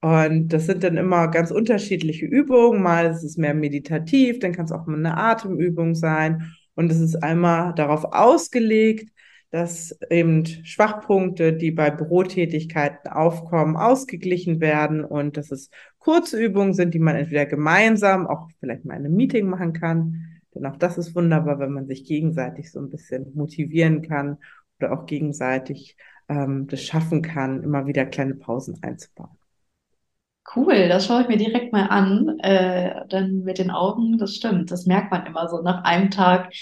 Und 0.00 0.48
das 0.48 0.66
sind 0.66 0.82
dann 0.82 0.96
immer 0.96 1.28
ganz 1.28 1.52
unterschiedliche 1.52 2.26
Übungen. 2.26 2.82
Mal 2.82 3.06
ist 3.06 3.22
es 3.22 3.36
mehr 3.36 3.54
meditativ, 3.54 4.40
dann 4.40 4.50
kann 4.50 4.64
es 4.64 4.72
auch 4.72 4.86
mal 4.86 4.96
eine 4.96 5.16
Atemübung 5.16 5.94
sein. 5.94 6.52
Und 6.74 6.90
es 6.90 6.98
ist 6.98 7.22
einmal 7.22 7.74
darauf 7.74 8.04
ausgelegt, 8.06 9.08
dass 9.50 9.96
eben 10.10 10.44
Schwachpunkte, 10.64 11.52
die 11.52 11.70
bei 11.70 11.90
Bürotätigkeiten 11.92 13.12
aufkommen, 13.12 13.76
ausgeglichen 13.76 14.60
werden 14.60 15.04
und 15.04 15.36
dass 15.36 15.52
es 15.52 15.70
kurze 16.00 16.42
Übungen 16.42 16.74
sind, 16.74 16.92
die 16.94 16.98
man 16.98 17.14
entweder 17.14 17.46
gemeinsam, 17.46 18.26
auch 18.26 18.48
vielleicht 18.58 18.84
mal 18.84 18.94
in 18.94 19.04
einem 19.04 19.14
Meeting 19.14 19.46
machen 19.46 19.74
kann. 19.74 20.31
Denn 20.54 20.66
auch 20.66 20.76
das 20.76 20.98
ist 20.98 21.14
wunderbar, 21.14 21.58
wenn 21.58 21.72
man 21.72 21.86
sich 21.86 22.04
gegenseitig 22.04 22.70
so 22.70 22.80
ein 22.80 22.90
bisschen 22.90 23.32
motivieren 23.34 24.02
kann 24.02 24.38
oder 24.78 24.92
auch 24.92 25.06
gegenseitig 25.06 25.96
ähm, 26.28 26.66
das 26.68 26.82
schaffen 26.82 27.22
kann, 27.22 27.62
immer 27.62 27.86
wieder 27.86 28.04
kleine 28.06 28.34
Pausen 28.34 28.82
einzubauen. 28.82 29.38
Cool, 30.54 30.88
das 30.88 31.06
schaue 31.06 31.22
ich 31.22 31.28
mir 31.28 31.38
direkt 31.38 31.72
mal 31.72 31.86
an. 31.88 32.38
Äh, 32.40 33.06
dann 33.08 33.42
mit 33.42 33.58
den 33.58 33.70
Augen, 33.70 34.18
das 34.18 34.34
stimmt. 34.34 34.70
Das 34.70 34.84
merkt 34.86 35.10
man 35.10 35.24
immer 35.24 35.48
so 35.48 35.62
nach 35.62 35.82
einem 35.84 36.10
Tag 36.10 36.52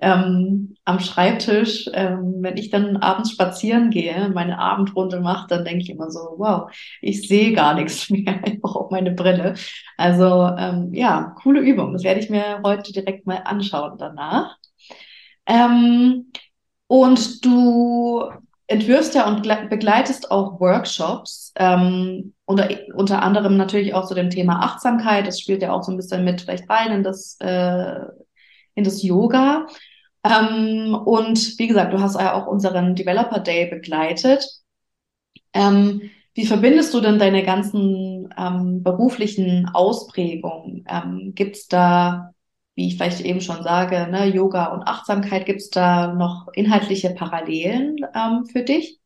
ähm, 0.00 0.76
am 0.84 1.00
Schreibtisch. 1.00 1.88
Ähm, 1.92 2.36
wenn 2.40 2.56
ich 2.56 2.70
dann 2.70 2.96
abends 2.98 3.32
spazieren 3.32 3.90
gehe, 3.90 4.28
meine 4.32 4.58
Abendrunde 4.58 5.20
mache, 5.20 5.48
dann 5.48 5.64
denke 5.64 5.82
ich 5.82 5.90
immer 5.90 6.10
so, 6.12 6.20
wow, 6.38 6.70
ich 7.00 7.26
sehe 7.26 7.52
gar 7.52 7.74
nichts 7.74 8.08
mehr. 8.10 8.40
Ich 8.46 8.60
brauche 8.60 8.92
meine 8.92 9.10
Brille. 9.12 9.54
Also 9.96 10.24
ähm, 10.56 10.94
ja, 10.94 11.34
coole 11.42 11.60
Übung. 11.60 11.92
Das 11.92 12.04
werde 12.04 12.20
ich 12.20 12.30
mir 12.30 12.60
heute 12.64 12.92
direkt 12.92 13.26
mal 13.26 13.42
anschauen 13.44 13.98
danach. 13.98 14.56
Ähm, 15.46 16.32
und 16.86 17.44
du 17.44 18.30
entwirfst 18.70 19.16
ja 19.16 19.26
und 19.26 19.42
begleitest 19.68 20.30
auch 20.30 20.60
Workshops, 20.60 21.52
ähm, 21.56 22.34
unter, 22.44 22.68
unter 22.94 23.20
anderem 23.22 23.56
natürlich 23.56 23.94
auch 23.94 24.06
zu 24.06 24.14
dem 24.14 24.30
Thema 24.30 24.62
Achtsamkeit. 24.62 25.26
Das 25.26 25.40
spielt 25.40 25.60
ja 25.62 25.72
auch 25.72 25.82
so 25.82 25.90
ein 25.90 25.96
bisschen 25.96 26.24
mit 26.24 26.40
vielleicht 26.40 26.70
rein 26.70 26.92
in 26.92 27.02
das, 27.02 27.36
äh, 27.40 28.00
in 28.74 28.84
das 28.84 29.02
Yoga. 29.02 29.66
Ähm, 30.22 30.94
und 30.94 31.58
wie 31.58 31.66
gesagt, 31.66 31.92
du 31.92 32.00
hast 32.00 32.14
ja 32.14 32.34
auch 32.34 32.46
unseren 32.46 32.94
Developer 32.94 33.40
Day 33.40 33.66
begleitet. 33.68 34.46
Ähm, 35.52 36.02
wie 36.34 36.46
verbindest 36.46 36.94
du 36.94 37.00
denn 37.00 37.18
deine 37.18 37.42
ganzen 37.42 38.32
ähm, 38.38 38.84
beruflichen 38.84 39.68
Ausprägungen? 39.74 40.84
Ähm, 40.88 41.32
Gibt 41.34 41.56
es 41.56 41.66
da 41.66 42.34
wie 42.80 42.86
ich 42.86 42.96
vielleicht 42.96 43.20
eben 43.20 43.42
schon 43.42 43.62
sage, 43.62 44.08
ne, 44.10 44.24
Yoga 44.24 44.72
und 44.72 44.84
Achtsamkeit, 44.84 45.44
gibt 45.44 45.60
es 45.60 45.68
da 45.68 46.14
noch 46.14 46.48
inhaltliche 46.54 47.10
Parallelen 47.10 47.98
ähm, 48.14 48.46
für 48.46 48.62
dich? 48.62 48.98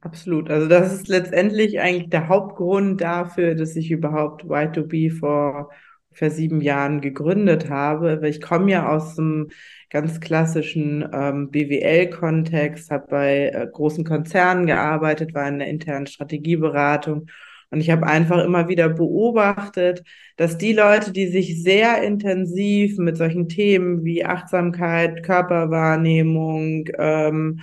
Absolut. 0.00 0.50
Also 0.50 0.66
das 0.66 0.92
ist 0.92 1.06
letztendlich 1.06 1.78
eigentlich 1.78 2.10
der 2.10 2.26
Hauptgrund 2.26 3.00
dafür, 3.00 3.54
dass 3.54 3.76
ich 3.76 3.92
überhaupt 3.92 4.42
Y2B 4.42 5.16
vor 5.16 5.70
ungefähr 6.08 6.32
sieben 6.32 6.60
Jahren 6.60 7.00
gegründet 7.00 7.70
habe. 7.70 8.28
Ich 8.28 8.40
komme 8.40 8.72
ja 8.72 8.88
aus 8.88 9.16
einem 9.16 9.50
ganz 9.88 10.18
klassischen 10.18 11.08
ähm, 11.12 11.52
BWL-Kontext, 11.52 12.90
habe 12.90 13.06
bei 13.08 13.50
äh, 13.50 13.68
großen 13.72 14.04
Konzernen 14.04 14.66
gearbeitet, 14.66 15.32
war 15.32 15.46
in 15.46 15.60
der 15.60 15.68
internen 15.68 16.08
Strategieberatung 16.08 17.28
und 17.70 17.80
ich 17.80 17.90
habe 17.90 18.06
einfach 18.06 18.42
immer 18.44 18.68
wieder 18.68 18.88
beobachtet, 18.88 20.02
dass 20.36 20.56
die 20.58 20.72
Leute, 20.72 21.12
die 21.12 21.26
sich 21.28 21.62
sehr 21.62 22.02
intensiv 22.02 22.98
mit 22.98 23.16
solchen 23.16 23.48
Themen 23.48 24.04
wie 24.04 24.24
Achtsamkeit, 24.24 25.22
Körperwahrnehmung 25.22 26.88
ähm, 26.98 27.60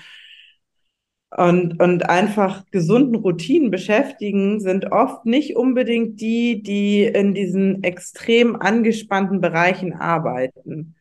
und, 1.32 1.82
und 1.82 2.10
einfach 2.10 2.66
gesunden 2.72 3.16
Routinen 3.16 3.72
beschäftigen, 3.72 4.60
sind 4.60 4.92
oft 4.92 5.26
nicht 5.26 5.56
unbedingt 5.56 6.22
die, 6.22 6.62
die 6.62 7.04
in 7.04 7.34
diesen 7.34 7.84
extrem 7.84 8.56
angespannten 8.56 9.42
Bereichen 9.42 9.94
arbeiten 9.94 10.96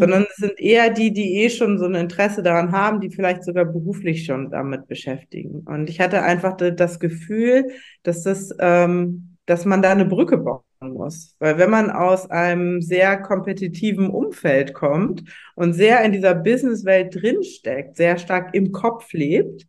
sondern 0.00 0.26
es 0.28 0.36
sind 0.36 0.58
eher 0.58 0.90
die, 0.90 1.12
die 1.12 1.42
eh 1.42 1.50
schon 1.50 1.78
so 1.78 1.84
ein 1.84 1.94
Interesse 1.94 2.42
daran 2.42 2.72
haben, 2.72 3.00
die 3.00 3.10
vielleicht 3.10 3.44
sogar 3.44 3.64
beruflich 3.64 4.24
schon 4.24 4.50
damit 4.50 4.88
beschäftigen. 4.88 5.60
Und 5.60 5.88
ich 5.88 6.00
hatte 6.00 6.22
einfach 6.22 6.56
das 6.56 6.98
Gefühl, 6.98 7.68
dass 8.02 8.22
das, 8.22 8.54
ähm, 8.58 9.36
dass 9.46 9.64
man 9.64 9.82
da 9.82 9.92
eine 9.92 10.06
Brücke 10.06 10.38
bauen 10.38 10.62
muss. 10.80 11.36
Weil 11.38 11.58
wenn 11.58 11.70
man 11.70 11.90
aus 11.90 12.30
einem 12.30 12.80
sehr 12.80 13.18
kompetitiven 13.18 14.10
Umfeld 14.10 14.74
kommt 14.74 15.22
und 15.54 15.74
sehr 15.74 16.02
in 16.02 16.12
dieser 16.12 16.34
Businesswelt 16.34 17.14
drinsteckt, 17.14 17.96
sehr 17.96 18.18
stark 18.18 18.54
im 18.54 18.72
Kopf 18.72 19.12
lebt, 19.12 19.66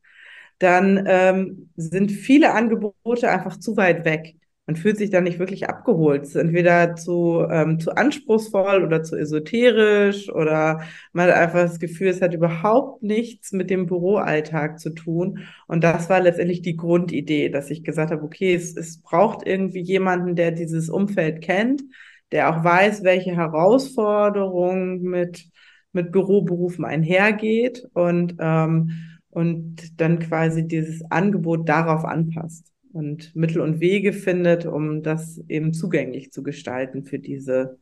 dann 0.60 1.04
ähm, 1.08 1.70
sind 1.76 2.12
viele 2.12 2.54
Angebote 2.54 3.30
einfach 3.30 3.58
zu 3.58 3.76
weit 3.78 4.06
weg 4.06 4.36
man 4.68 4.76
fühlt 4.76 4.98
sich 4.98 5.10
da 5.10 5.22
nicht 5.22 5.40
wirklich 5.40 5.68
abgeholt. 5.68 6.24
Es 6.24 6.30
ist 6.30 6.36
entweder 6.36 6.96
zu, 6.96 7.46
ähm, 7.50 7.80
zu 7.80 7.96
anspruchsvoll 7.96 8.84
oder 8.86 9.04
zu 9.04 9.18
esoterisch 9.18 10.32
oder 10.32 10.82
man 11.14 11.28
hat 11.28 11.36
einfach 11.36 11.62
das 11.62 11.80
Gefühl, 11.80 12.10
es 12.10 12.22
hat 12.22 12.34
überhaupt 12.34 13.04
nichts 13.04 13.52
mit 13.52 13.70
dem 13.70 13.88
Büroalltag 13.88 14.80
zu 14.80 14.92
tun. 14.92 15.40
Und 15.68 15.84
das 15.84 16.10
war 16.10 16.22
letztendlich 16.22 16.62
die 16.62 16.78
Grundidee, 16.78 17.50
dass 17.50 17.70
ich 17.72 17.84
gesagt 17.84 18.12
habe, 18.12 18.24
okay, 18.24 18.54
es, 18.54 18.76
es 18.78 19.02
braucht 19.02 19.46
irgendwie 19.46 19.82
jemanden, 19.82 20.36
der 20.36 20.52
dieses 20.52 20.90
Umfeld 20.90 21.42
kennt, 21.42 21.84
der 22.32 22.50
auch 22.50 22.64
weiß, 22.64 23.04
welche 23.04 23.36
Herausforderungen 23.36 25.02
mit, 25.02 25.50
mit 25.92 26.12
Büroberufen 26.12 26.86
einhergeht 26.86 27.90
und, 27.94 28.36
ähm, 28.40 28.92
und 29.32 30.00
dann 30.00 30.20
quasi 30.20 30.68
dieses 30.68 31.04
Angebot 31.10 31.68
darauf 31.68 32.06
anpasst 32.06 32.72
und 32.94 33.36
Mittel 33.36 33.62
und 33.62 33.80
Wege 33.80 34.14
findet, 34.14 34.66
um 34.66 35.04
das 35.04 35.40
eben 35.48 35.74
zugänglich 35.74 36.32
zu 36.32 36.44
gestalten 36.44 37.04
für 37.04 37.20
diese 37.20 37.80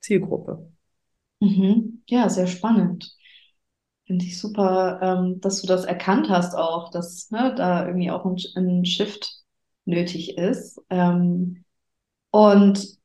Zielgruppe. 0.00 0.70
Mhm. 1.40 2.02
Ja, 2.08 2.28
sehr 2.28 2.46
spannend. 2.46 3.14
Finde 4.06 4.24
ich 4.24 4.40
super, 4.40 5.00
ähm, 5.02 5.40
dass 5.40 5.60
du 5.60 5.66
das 5.66 5.84
erkannt 5.84 6.30
hast 6.30 6.54
auch, 6.54 6.90
dass 6.90 7.30
ne, 7.30 7.54
da 7.56 7.86
irgendwie 7.86 8.10
auch 8.10 8.24
ein, 8.24 8.36
ein 8.56 8.84
Shift 8.84 9.42
nötig 9.84 10.38
ist. 10.38 10.80
Ähm, 10.90 11.64
und 12.30 12.98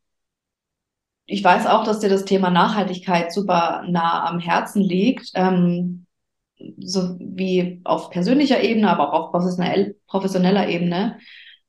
ich 1.26 1.44
weiß 1.44 1.68
auch, 1.68 1.84
dass 1.84 2.00
dir 2.00 2.10
das 2.10 2.26
Thema 2.26 2.50
Nachhaltigkeit 2.50 3.32
super 3.34 3.84
nah 3.88 4.26
am 4.26 4.40
Herzen 4.40 4.82
liegt. 4.82 5.32
Ähm, 5.36 6.03
so 6.78 7.18
wie 7.20 7.82
auf 7.84 8.10
persönlicher 8.10 8.62
Ebene, 8.62 8.90
aber 8.90 9.14
auch 9.14 9.26
auf 9.26 9.32
professionell, 9.32 9.96
professioneller 10.08 10.68
Ebene. 10.68 11.18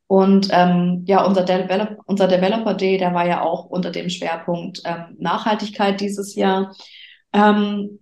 Und 0.06 0.48
ähm, 0.52 1.04
ja, 1.06 1.24
unser, 1.24 1.44
Develop 1.44 1.98
unser 2.06 2.28
Developer 2.28 2.74
Day, 2.74 2.98
der 2.98 3.14
war 3.14 3.26
ja 3.26 3.42
auch 3.42 3.64
unter 3.64 3.90
dem 3.90 4.10
Schwerpunkt 4.10 4.82
ähm, 4.84 5.16
Nachhaltigkeit 5.18 6.00
dieses 6.00 6.34
Jahr. 6.34 6.74
Ähm, 7.32 8.00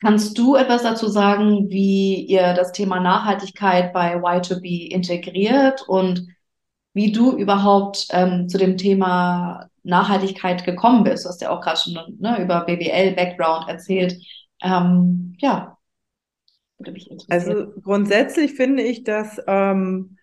kannst 0.00 0.38
du 0.38 0.56
etwas 0.56 0.82
dazu 0.82 1.08
sagen, 1.08 1.68
wie 1.68 2.24
ihr 2.24 2.54
das 2.54 2.72
Thema 2.72 3.00
Nachhaltigkeit 3.00 3.92
bei 3.92 4.16
Y2B 4.16 4.88
integriert 4.90 5.82
und 5.88 6.26
wie 6.94 7.12
du 7.12 7.36
überhaupt 7.36 8.06
ähm, 8.10 8.48
zu 8.48 8.58
dem 8.58 8.76
Thema 8.76 9.68
Nachhaltigkeit 9.82 10.64
gekommen 10.64 11.04
bist? 11.04 11.24
Du 11.24 11.28
hast 11.28 11.40
ja 11.40 11.50
auch 11.50 11.60
gerade 11.60 11.80
schon 11.80 12.16
ne, 12.18 12.40
über 12.42 12.62
BWL-Background 12.62 13.68
erzählt. 13.68 14.16
Ähm, 14.62 15.36
ja, 15.38 15.76
also 17.28 17.72
grundsätzlich 17.82 18.54
finde 18.54 18.82
ich, 18.82 19.04
dass 19.04 19.40
ähm, 19.46 20.16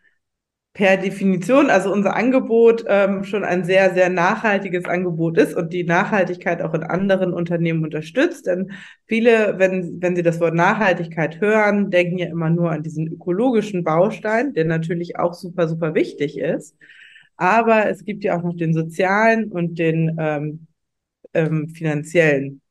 per 0.78 0.98
Definition, 0.98 1.72
also 1.72 1.92
unser 1.92 2.16
Angebot 2.16 2.86
ähm, 2.88 3.24
schon 3.24 3.44
ein 3.44 3.66
sehr, 3.66 3.96
sehr 3.96 4.10
nachhaltiges 4.10 4.86
Angebot 4.86 5.36
ist 5.40 5.56
und 5.56 5.74
die 5.74 5.84
Nachhaltigkeit 5.84 6.62
auch 6.62 6.76
in 6.76 6.84
anderen 6.84 7.34
Unternehmen 7.34 7.84
unterstützt. 7.84 8.46
Denn 8.46 8.72
viele, 9.08 9.58
wenn, 9.58 10.00
wenn 10.02 10.16
sie 10.16 10.22
das 10.22 10.40
Wort 10.40 10.54
Nachhaltigkeit 10.54 11.42
hören, 11.42 11.90
denken 11.90 12.20
ja 12.20 12.28
immer 12.28 12.52
nur 12.52 12.70
an 12.70 12.84
diesen 12.84 13.08
ökologischen 13.08 13.84
Baustein, 13.84 14.54
der 14.54 14.66
natürlich 14.66 15.18
auch 15.18 15.34
super, 15.34 15.68
super 15.68 15.96
wichtig 15.96 16.38
ist. 16.38 16.78
Aber 17.38 17.90
es 17.90 18.06
gibt 18.06 18.24
ja 18.24 18.38
auch 18.38 18.44
noch 18.44 18.56
den 18.56 18.76
sozialen 18.76 19.52
und 19.52 19.80
den 19.80 20.16
ähm, 20.20 20.68
ähm, 21.34 21.70
finanziellen 21.70 22.62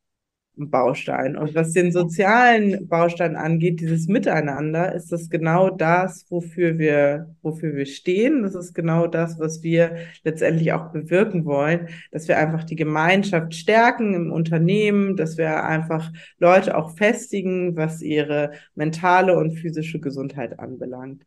Baustein. 0.57 1.37
Und 1.37 1.55
was 1.55 1.73
den 1.73 1.93
sozialen 1.93 2.89
Baustein 2.89 3.37
angeht, 3.37 3.81
dieses 3.81 4.09
Miteinander, 4.09 4.95
ist 4.95 5.13
das 5.13 5.29
genau 5.29 5.69
das, 5.69 6.25
wofür 6.31 6.79
wir, 6.79 7.35
wofür 7.43 7.77
wir 7.77 7.85
stehen. 7.85 8.43
Das 8.43 8.55
ist 8.55 8.73
genau 8.73 9.07
das, 9.07 9.39
was 9.39 9.63
wir 9.63 9.97
letztendlich 10.25 10.73
auch 10.73 10.93
bewirken 10.93 11.45
wollen, 11.45 11.89
dass 12.11 12.27
wir 12.27 12.39
einfach 12.39 12.65
die 12.65 12.77
Gemeinschaft 12.77 13.55
stärken 13.55 14.15
im 14.15 14.33
Unternehmen, 14.33 15.17
dass 15.17 15.37
wir 15.37 15.65
einfach 15.65 16.11
Leute 16.39 16.77
auch 16.77 16.97
festigen, 16.97 17.77
was 17.77 18.01
ihre 18.01 18.53
mentale 18.75 19.37
und 19.37 19.53
physische 19.53 20.01
Gesundheit 20.01 20.59
anbelangt. 20.59 21.27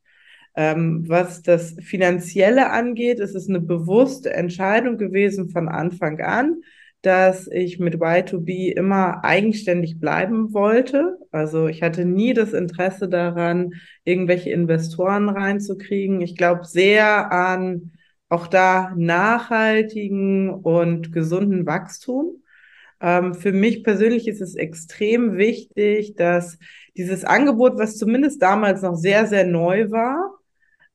Ähm, 0.56 1.08
was 1.08 1.44
das 1.44 1.76
Finanzielle 1.80 2.72
angeht, 2.72 3.20
ist 3.20 3.36
es 3.36 3.48
eine 3.48 3.62
bewusste 3.62 4.34
Entscheidung 4.34 4.98
gewesen 4.98 5.50
von 5.50 5.70
Anfang 5.70 6.20
an, 6.20 6.62
dass 7.02 7.48
ich 7.48 7.80
mit 7.80 7.96
Y2B 7.96 8.72
immer 8.72 9.24
eigenständig 9.24 10.00
bleiben 10.00 10.54
wollte. 10.54 11.18
Also 11.32 11.68
ich 11.68 11.82
hatte 11.82 12.06
nie 12.06 12.34
das 12.34 12.54
Interesse 12.54 13.08
daran, 13.08 13.74
irgendwelche 14.04 14.52
Investoren 14.52 15.30
reinzukriegen. 15.30 16.22
Ich 16.22 16.36
glaube 16.36 16.66
sehr 16.66 17.32
an 17.32 17.92
auch 18.30 18.48
da 18.48 18.94
nachhaltigen 18.96 20.52
und 20.52 21.12
gesunden 21.12 21.66
Wachstum. 21.66 22.44
Ähm, 23.02 23.34
für 23.34 23.52
mich 23.52 23.84
persönlich 23.84 24.28
ist 24.28 24.42
es 24.42 24.56
extrem 24.56 25.38
wichtig, 25.38 26.16
dass 26.16 26.58
dieses 26.96 27.26
Angebot, 27.26 27.78
was 27.78 27.98
zumindest 27.98 28.42
damals 28.42 28.82
noch 28.82 28.96
sehr, 28.96 29.26
sehr 29.26 29.46
neu 29.46 29.90
war, 29.90 30.36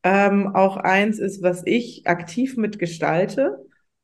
ähm, 0.05 0.55
auch 0.55 0.77
eins 0.77 1.19
ist, 1.19 1.43
was 1.43 1.63
ich 1.65 2.07
aktiv 2.07 2.57
mitgestalte. 2.57 3.59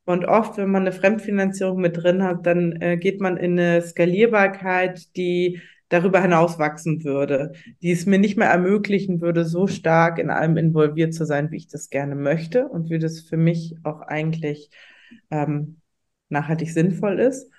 Und 0.05 0.25
oft, 0.25 0.57
wenn 0.57 0.71
man 0.71 0.83
eine 0.83 0.93
Fremdfinanzierung 0.93 1.81
mit 1.81 1.97
drin 1.97 2.23
hat, 2.23 2.47
dann 2.47 2.73
äh, 2.81 2.97
geht 2.97 3.21
man 3.21 3.37
in 3.37 3.59
eine 3.59 3.83
Skalierbarkeit, 3.83 5.15
die 5.17 5.61
darüber 5.89 6.23
hinaus 6.23 6.59
wachsen 6.59 7.05
würde, 7.05 7.53
die 7.83 7.91
es 7.91 8.07
mir 8.07 8.19
nicht 8.19 8.37
mehr 8.37 8.49
ermöglichen 8.49 9.21
würde, 9.21 9.45
so 9.45 9.67
stark 9.67 10.19
in 10.19 10.31
allem 10.31 10.57
involviert 10.57 11.13
zu 11.13 11.25
sein, 11.27 11.51
wie 11.51 11.57
ich 11.57 11.69
das 11.69 11.91
gerne 11.91 12.15
möchte 12.15 12.67
und 12.69 12.91
wie 12.91 12.99
das 12.99 13.21
für 13.21 13.37
mich 13.37 13.77
auch 13.83 14.01
eigentlich 14.01 14.71
ähm, 15.31 15.81
nachhaltig 16.29 16.73
sinnvoll 16.73 17.19
ist. 17.19 17.51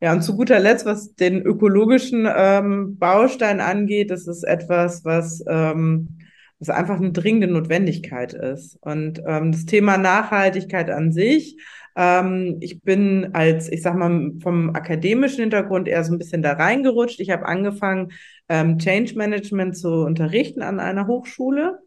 Ja, 0.00 0.12
und 0.12 0.22
zu 0.22 0.36
guter 0.36 0.60
Letzt, 0.60 0.86
was 0.86 1.14
den 1.14 1.42
ökologischen 1.42 2.26
ähm, 2.34 2.96
Baustein 2.96 3.60
angeht, 3.60 4.10
das 4.10 4.26
ist 4.26 4.44
etwas, 4.44 5.04
was, 5.04 5.44
ähm, 5.46 6.20
was 6.60 6.70
einfach 6.70 6.96
eine 6.96 7.12
dringende 7.12 7.48
Notwendigkeit 7.48 8.34
ist. 8.34 8.76
Und 8.82 9.22
ähm, 9.26 9.52
das 9.52 9.64
Thema 9.64 9.96
Nachhaltigkeit 9.98 10.90
an 10.90 11.10
sich, 11.10 11.56
ähm, 11.96 12.58
ich 12.60 12.82
bin 12.82 13.30
als, 13.34 13.68
ich 13.70 13.82
sag 13.82 13.96
mal, 13.96 14.32
vom 14.42 14.70
akademischen 14.74 15.40
Hintergrund 15.40 15.88
eher 15.88 16.04
so 16.04 16.12
ein 16.12 16.18
bisschen 16.18 16.42
da 16.42 16.52
reingerutscht. 16.52 17.20
Ich 17.20 17.30
habe 17.30 17.46
angefangen, 17.46 18.12
ähm, 18.48 18.78
Change 18.78 19.14
Management 19.16 19.76
zu 19.76 20.04
unterrichten 20.04 20.62
an 20.62 20.80
einer 20.80 21.06
Hochschule, 21.06 21.80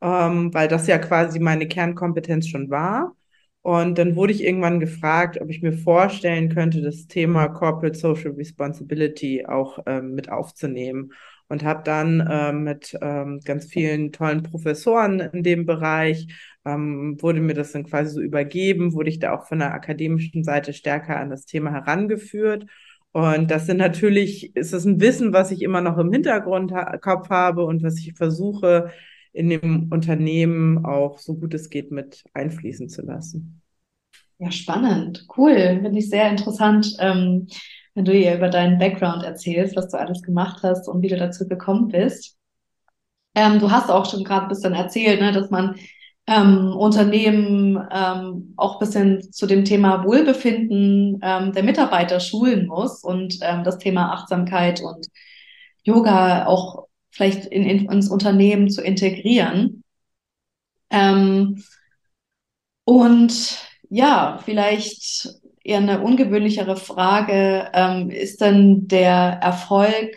ähm, 0.00 0.52
weil 0.54 0.68
das 0.68 0.86
ja 0.86 0.98
quasi 0.98 1.38
meine 1.38 1.68
Kernkompetenz 1.68 2.48
schon 2.48 2.70
war. 2.70 3.14
Und 3.62 3.98
dann 3.98 4.16
wurde 4.16 4.32
ich 4.32 4.42
irgendwann 4.42 4.80
gefragt, 4.80 5.40
ob 5.40 5.50
ich 5.50 5.62
mir 5.62 5.72
vorstellen 5.72 6.48
könnte, 6.48 6.80
das 6.80 7.06
Thema 7.06 7.48
Corporate 7.48 7.98
Social 7.98 8.30
Responsibility 8.30 9.44
auch 9.46 9.80
ähm, 9.86 10.14
mit 10.14 10.30
aufzunehmen. 10.30 11.12
Und 11.48 11.64
habe 11.64 11.82
dann 11.82 12.26
ähm, 12.30 12.64
mit 12.64 12.96
ähm, 13.00 13.40
ganz 13.44 13.66
vielen 13.66 14.12
tollen 14.12 14.42
Professoren 14.42 15.20
in 15.20 15.42
dem 15.42 15.64
Bereich, 15.64 16.28
ähm, 16.66 17.16
wurde 17.20 17.40
mir 17.40 17.54
das 17.54 17.72
dann 17.72 17.84
quasi 17.84 18.10
so 18.12 18.20
übergeben, 18.20 18.92
wurde 18.92 19.08
ich 19.08 19.18
da 19.18 19.34
auch 19.34 19.46
von 19.46 19.60
der 19.60 19.72
akademischen 19.72 20.44
Seite 20.44 20.74
stärker 20.74 21.18
an 21.18 21.30
das 21.30 21.46
Thema 21.46 21.72
herangeführt. 21.72 22.66
Und 23.12 23.50
das 23.50 23.66
sind 23.66 23.78
natürlich, 23.78 24.54
ist 24.54 24.72
das 24.72 24.84
ein 24.84 25.00
Wissen, 25.00 25.32
was 25.32 25.50
ich 25.50 25.62
immer 25.62 25.80
noch 25.80 25.96
im 25.98 26.12
Hintergrundkopf 26.12 27.30
habe 27.30 27.64
und 27.64 27.82
was 27.82 27.98
ich 27.98 28.14
versuche, 28.14 28.90
in 29.32 29.48
dem 29.48 29.88
Unternehmen 29.90 30.84
auch 30.84 31.18
so 31.18 31.34
gut 31.34 31.54
es 31.54 31.70
geht 31.70 31.90
mit 31.90 32.24
einfließen 32.34 32.88
zu 32.88 33.02
lassen. 33.02 33.62
Ja, 34.38 34.52
spannend, 34.52 35.26
cool, 35.36 35.80
finde 35.82 35.98
ich 35.98 36.10
sehr 36.10 36.30
interessant, 36.30 36.96
ähm, 37.00 37.48
wenn 37.98 38.04
du 38.04 38.16
ihr 38.16 38.36
über 38.36 38.48
deinen 38.48 38.78
Background 38.78 39.24
erzählst, 39.24 39.74
was 39.74 39.88
du 39.88 39.98
alles 39.98 40.22
gemacht 40.22 40.60
hast 40.62 40.88
und 40.88 41.02
wie 41.02 41.08
du 41.08 41.16
dazu 41.16 41.48
gekommen 41.48 41.88
bist. 41.88 42.36
Ähm, 43.34 43.58
du 43.58 43.72
hast 43.72 43.90
auch 43.90 44.08
schon 44.08 44.22
gerade 44.22 44.42
ein 44.42 44.48
bisschen 44.48 44.72
erzählt, 44.72 45.20
ne, 45.20 45.32
dass 45.32 45.50
man 45.50 45.74
ähm, 46.28 46.76
Unternehmen 46.76 47.76
ähm, 47.90 48.54
auch 48.56 48.74
ein 48.74 48.78
bisschen 48.78 49.32
zu 49.32 49.46
dem 49.46 49.64
Thema 49.64 50.04
Wohlbefinden 50.04 51.18
ähm, 51.24 51.52
der 51.52 51.64
Mitarbeiter 51.64 52.20
schulen 52.20 52.68
muss 52.68 53.02
und 53.02 53.38
ähm, 53.42 53.64
das 53.64 53.78
Thema 53.78 54.12
Achtsamkeit 54.12 54.80
und 54.80 55.08
Yoga 55.82 56.46
auch 56.46 56.86
vielleicht 57.10 57.46
in, 57.46 57.64
in, 57.64 57.90
ins 57.90 58.08
Unternehmen 58.08 58.70
zu 58.70 58.80
integrieren. 58.80 59.82
Ähm, 60.90 61.64
und 62.84 63.58
ja, 63.90 64.38
vielleicht 64.44 65.40
eher 65.68 65.78
eine 65.78 66.00
ungewöhnlichere 66.00 66.76
Frage, 66.76 67.70
ähm, 67.74 68.10
ist 68.10 68.40
denn 68.40 68.88
der 68.88 69.38
Erfolg 69.42 70.16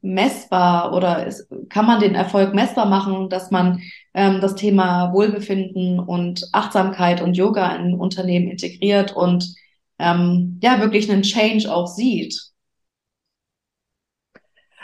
messbar 0.00 0.94
oder 0.94 1.26
ist, 1.26 1.48
kann 1.68 1.86
man 1.86 2.00
den 2.00 2.14
Erfolg 2.14 2.54
messbar 2.54 2.86
machen, 2.86 3.28
dass 3.28 3.50
man 3.50 3.80
ähm, 4.14 4.40
das 4.40 4.54
Thema 4.54 5.12
Wohlbefinden 5.12 5.98
und 5.98 6.48
Achtsamkeit 6.52 7.20
und 7.20 7.36
Yoga 7.36 7.74
in 7.76 7.94
Unternehmen 7.94 8.48
integriert 8.48 9.14
und 9.16 9.54
ähm, 9.98 10.60
ja, 10.62 10.80
wirklich 10.80 11.10
einen 11.10 11.22
Change 11.22 11.72
auch 11.74 11.86
sieht? 11.86 12.47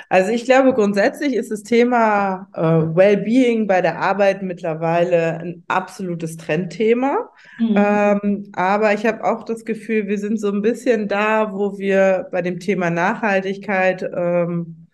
Also 0.09 0.31
ich 0.31 0.45
glaube, 0.45 0.75
grundsätzlich 0.75 1.35
ist 1.35 1.51
das 1.51 1.63
Thema 1.63 2.49
äh, 2.55 2.61
Wellbeing 2.63 3.67
bei 3.67 3.81
der 3.81 3.99
Arbeit 4.01 4.43
mittlerweile 4.43 5.39
ein 5.39 5.65
absolutes 5.69 6.37
Trendthema. 6.37 7.31
Mhm. 7.59 7.75
Ähm, 7.77 8.53
aber 8.55 8.95
ich 8.95 9.07
habe 9.07 9.25
auch 9.25 9.45
das 9.45 9.65
Gefühl, 9.65 10.07
wir 10.07 10.19
sind 10.19 10.39
so 10.39 10.51
ein 10.51 10.63
bisschen 10.63 11.09
da, 11.09 11.53
wo 11.53 11.79
wir 11.79 12.29
bei 12.31 12.43
dem 12.43 12.61
Thema 12.61 12.91
Nachhaltigkeit 12.91 14.03
ähm, 14.15 14.85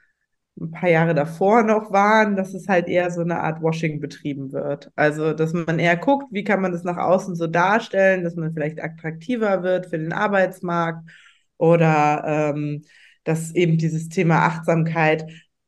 ein 0.60 0.70
paar 0.70 0.90
Jahre 0.90 1.14
davor 1.14 1.62
noch 1.62 1.90
waren, 1.90 2.36
dass 2.36 2.54
es 2.54 2.68
halt 2.68 2.86
eher 2.86 3.10
so 3.10 3.22
eine 3.22 3.40
Art 3.40 3.62
Washing 3.62 4.00
betrieben 4.00 4.52
wird. 4.52 4.90
Also, 4.94 5.32
dass 5.32 5.52
man 5.52 5.78
eher 5.78 5.96
guckt, 5.96 6.26
wie 6.30 6.44
kann 6.44 6.60
man 6.60 6.72
das 6.72 6.84
nach 6.84 6.98
außen 6.98 7.34
so 7.34 7.46
darstellen, 7.46 8.24
dass 8.24 8.36
man 8.36 8.52
vielleicht 8.52 8.82
attraktiver 8.82 9.62
wird 9.62 9.86
für 9.86 9.98
den 9.98 10.12
Arbeitsmarkt 10.12 11.08
oder 11.56 12.52
ähm, 12.54 12.82
dass 13.24 13.54
eben 13.54 13.78
dieses 13.78 14.08
Thema 14.08 14.46
Achtsamkeit, 14.46 15.26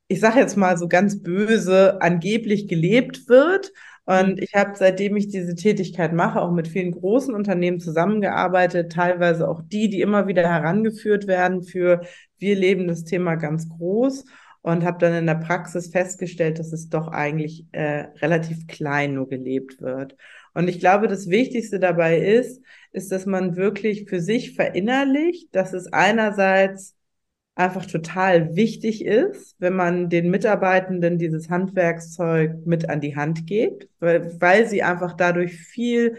ich 0.08 0.20
sage 0.20 0.40
jetzt 0.40 0.56
mal 0.56 0.76
so 0.76 0.88
ganz 0.88 1.22
böse, 1.22 2.00
angeblich 2.00 2.68
gelebt 2.68 3.28
wird. 3.28 3.72
Und 4.04 4.36
mhm. 4.36 4.42
ich 4.42 4.54
habe, 4.54 4.72
seitdem 4.74 5.16
ich 5.16 5.28
diese 5.28 5.54
Tätigkeit 5.54 6.12
mache, 6.12 6.40
auch 6.40 6.52
mit 6.52 6.68
vielen 6.68 6.90
großen 6.90 7.34
Unternehmen 7.34 7.80
zusammengearbeitet, 7.80 8.92
teilweise 8.92 9.48
auch 9.48 9.62
die, 9.64 9.88
die 9.88 10.00
immer 10.00 10.26
wieder 10.26 10.42
herangeführt 10.42 11.26
werden 11.26 11.62
für 11.62 12.02
wir 12.42 12.56
leben 12.56 12.88
das 12.88 13.04
Thema 13.04 13.36
ganz 13.36 13.68
groß 13.68 14.24
und 14.62 14.84
habe 14.84 14.98
dann 14.98 15.14
in 15.14 15.26
der 15.26 15.36
Praxis 15.36 15.88
festgestellt, 15.88 16.58
dass 16.58 16.72
es 16.72 16.88
doch 16.88 17.08
eigentlich 17.08 17.66
äh, 17.72 18.06
relativ 18.20 18.66
klein 18.66 19.14
nur 19.14 19.28
gelebt 19.28 19.80
wird. 19.80 20.16
Und 20.52 20.68
ich 20.68 20.80
glaube, 20.80 21.08
das 21.08 21.28
Wichtigste 21.28 21.78
dabei 21.78 22.18
ist, 22.18 22.60
ist, 22.92 23.10
dass 23.12 23.26
man 23.26 23.56
wirklich 23.56 24.08
für 24.08 24.20
sich 24.20 24.54
verinnerlicht, 24.54 25.54
dass 25.54 25.72
es 25.72 25.92
einerseits 25.92 26.96
einfach 27.54 27.84
total 27.86 28.56
wichtig 28.56 29.04
ist, 29.04 29.56
wenn 29.58 29.74
man 29.74 30.08
den 30.08 30.30
Mitarbeitenden 30.30 31.18
dieses 31.18 31.50
Handwerkszeug 31.50 32.64
mit 32.64 32.88
an 32.88 33.00
die 33.00 33.14
Hand 33.14 33.46
gibt, 33.46 33.88
weil, 34.00 34.40
weil 34.40 34.66
sie 34.66 34.82
einfach 34.82 35.14
dadurch 35.14 35.54
viel 35.54 36.16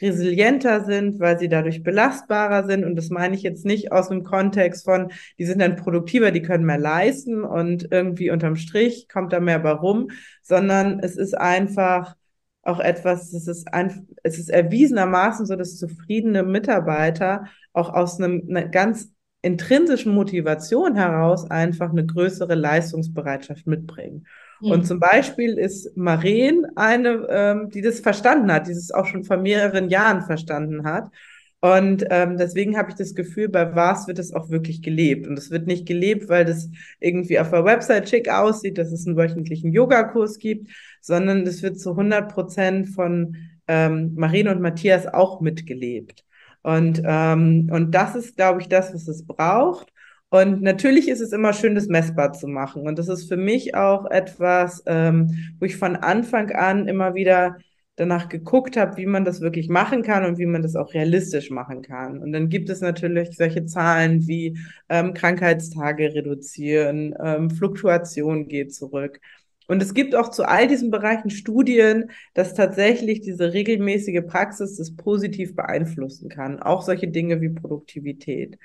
resilienter 0.00 0.84
sind, 0.84 1.20
weil 1.20 1.38
sie 1.38 1.48
dadurch 1.48 1.82
belastbarer 1.82 2.66
sind. 2.66 2.84
Und 2.84 2.96
das 2.96 3.10
meine 3.10 3.34
ich 3.34 3.42
jetzt 3.42 3.64
nicht 3.64 3.92
aus 3.92 4.08
dem 4.08 4.24
Kontext 4.24 4.84
von, 4.84 5.12
die 5.38 5.46
sind 5.46 5.60
dann 5.60 5.76
produktiver, 5.76 6.30
die 6.32 6.42
können 6.42 6.66
mehr 6.66 6.78
leisten 6.78 7.44
und 7.44 7.88
irgendwie 7.90 8.30
unterm 8.30 8.56
Strich 8.56 9.08
kommt 9.08 9.32
da 9.32 9.40
mehr 9.40 9.60
bei 9.60 9.70
rum, 9.70 10.10
sondern 10.42 10.98
es 11.00 11.16
ist 11.16 11.34
einfach 11.34 12.16
auch 12.62 12.80
etwas, 12.80 13.32
es 13.32 13.46
ist 13.46 13.72
ein, 13.72 14.08
es 14.22 14.38
ist 14.38 14.48
erwiesenermaßen 14.48 15.46
so, 15.46 15.54
dass 15.54 15.78
zufriedene 15.78 16.42
Mitarbeiter 16.42 17.44
auch 17.72 17.90
aus 17.90 18.20
einem, 18.20 18.70
ganz 18.70 19.13
intrinsischen 19.44 20.14
Motivation 20.14 20.96
heraus 20.96 21.50
einfach 21.50 21.90
eine 21.90 22.06
größere 22.06 22.54
Leistungsbereitschaft 22.54 23.66
mitbringen. 23.66 24.26
Mhm. 24.60 24.70
Und 24.70 24.86
zum 24.86 25.00
Beispiel 25.00 25.58
ist 25.58 25.96
Maren 25.96 26.66
eine, 26.76 27.26
ähm, 27.28 27.70
die 27.70 27.82
das 27.82 28.00
verstanden 28.00 28.50
hat, 28.50 28.66
die 28.66 28.72
es 28.72 28.90
auch 28.90 29.06
schon 29.06 29.24
vor 29.24 29.36
mehreren 29.36 29.90
Jahren 29.90 30.22
verstanden 30.22 30.84
hat. 30.84 31.10
Und 31.60 32.04
ähm, 32.10 32.36
deswegen 32.36 32.76
habe 32.76 32.90
ich 32.90 32.96
das 32.96 33.14
Gefühl, 33.14 33.48
bei 33.48 33.74
Was 33.74 34.06
wird 34.06 34.18
es 34.18 34.34
auch 34.34 34.50
wirklich 34.50 34.82
gelebt. 34.82 35.26
Und 35.26 35.38
es 35.38 35.50
wird 35.50 35.66
nicht 35.66 35.86
gelebt, 35.86 36.28
weil 36.28 36.44
das 36.44 36.68
irgendwie 37.00 37.38
auf 37.38 37.50
der 37.50 37.64
Website 37.64 38.08
schick 38.08 38.28
aussieht, 38.28 38.76
dass 38.76 38.92
es 38.92 39.06
einen 39.06 39.16
wöchentlichen 39.16 39.72
Yogakurs 39.72 40.38
gibt, 40.38 40.70
sondern 41.00 41.46
es 41.46 41.62
wird 41.62 41.78
zu 41.78 41.90
100 41.90 42.30
Prozent 42.32 42.88
von 42.88 43.36
ähm, 43.66 44.12
Marien 44.14 44.48
und 44.48 44.60
Matthias 44.60 45.06
auch 45.06 45.40
mitgelebt. 45.40 46.24
Und, 46.64 47.02
ähm, 47.04 47.68
und 47.70 47.94
das 47.94 48.16
ist, 48.16 48.36
glaube 48.36 48.62
ich, 48.62 48.68
das, 48.68 48.94
was 48.94 49.06
es 49.06 49.26
braucht. 49.26 49.92
Und 50.30 50.62
natürlich 50.62 51.08
ist 51.08 51.20
es 51.20 51.32
immer 51.32 51.52
schön, 51.52 51.74
das 51.74 51.88
messbar 51.88 52.32
zu 52.32 52.48
machen. 52.48 52.88
Und 52.88 52.98
das 52.98 53.08
ist 53.08 53.28
für 53.28 53.36
mich 53.36 53.74
auch 53.76 54.10
etwas, 54.10 54.82
ähm, 54.86 55.54
wo 55.60 55.66
ich 55.66 55.76
von 55.76 55.94
Anfang 55.94 56.50
an 56.52 56.88
immer 56.88 57.14
wieder 57.14 57.58
danach 57.96 58.28
geguckt 58.28 58.76
habe, 58.78 58.96
wie 58.96 59.06
man 59.06 59.24
das 59.24 59.42
wirklich 59.42 59.68
machen 59.68 60.02
kann 60.02 60.24
und 60.24 60.38
wie 60.38 60.46
man 60.46 60.62
das 60.62 60.74
auch 60.74 60.94
realistisch 60.94 61.50
machen 61.50 61.82
kann. 61.82 62.18
Und 62.18 62.32
dann 62.32 62.48
gibt 62.48 62.70
es 62.70 62.80
natürlich 62.80 63.36
solche 63.36 63.66
Zahlen 63.66 64.26
wie 64.26 64.58
ähm, 64.88 65.14
Krankheitstage 65.14 66.14
reduzieren, 66.14 67.14
ähm, 67.22 67.50
Fluktuation 67.50 68.48
geht 68.48 68.74
zurück. 68.74 69.20
Und 69.66 69.82
es 69.82 69.94
gibt 69.94 70.14
auch 70.14 70.30
zu 70.30 70.44
all 70.46 70.66
diesen 70.68 70.90
Bereichen 70.90 71.30
Studien, 71.30 72.10
dass 72.34 72.54
tatsächlich 72.54 73.20
diese 73.20 73.52
regelmäßige 73.52 74.22
Praxis 74.26 74.76
das 74.76 74.94
positiv 74.94 75.54
beeinflussen 75.54 76.28
kann. 76.28 76.60
Auch 76.60 76.82
solche 76.82 77.08
Dinge 77.08 77.40
wie 77.40 77.48
Produktivität. 77.48 78.58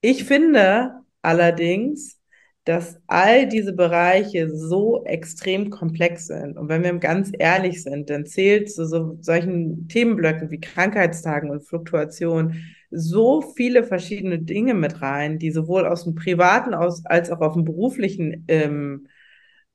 Ich 0.00 0.24
finde 0.24 0.92
allerdings, 1.22 2.20
dass 2.64 2.98
all 3.06 3.46
diese 3.46 3.74
Bereiche 3.74 4.48
so 4.50 5.04
extrem 5.04 5.68
komplex 5.70 6.28
sind. 6.28 6.56
Und 6.56 6.68
wenn 6.68 6.82
wir 6.82 6.94
ganz 6.94 7.30
ehrlich 7.38 7.82
sind, 7.82 8.08
dann 8.08 8.24
zählt 8.24 8.72
zu 8.72 8.86
so 8.86 9.18
solchen 9.20 9.86
Themenblöcken 9.88 10.50
wie 10.50 10.60
Krankheitstagen 10.60 11.50
und 11.50 11.66
Fluktuation 11.66 12.56
so 12.90 13.42
viele 13.42 13.84
verschiedene 13.84 14.38
Dinge 14.38 14.72
mit 14.72 15.02
rein, 15.02 15.38
die 15.38 15.50
sowohl 15.50 15.86
aus 15.86 16.04
dem 16.04 16.14
privaten 16.14 16.72
als 16.74 17.30
auch 17.30 17.40
auf 17.40 17.54
dem 17.54 17.64
beruflichen 17.64 18.44
ähm, 18.48 19.08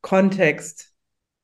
Kontext 0.02 0.94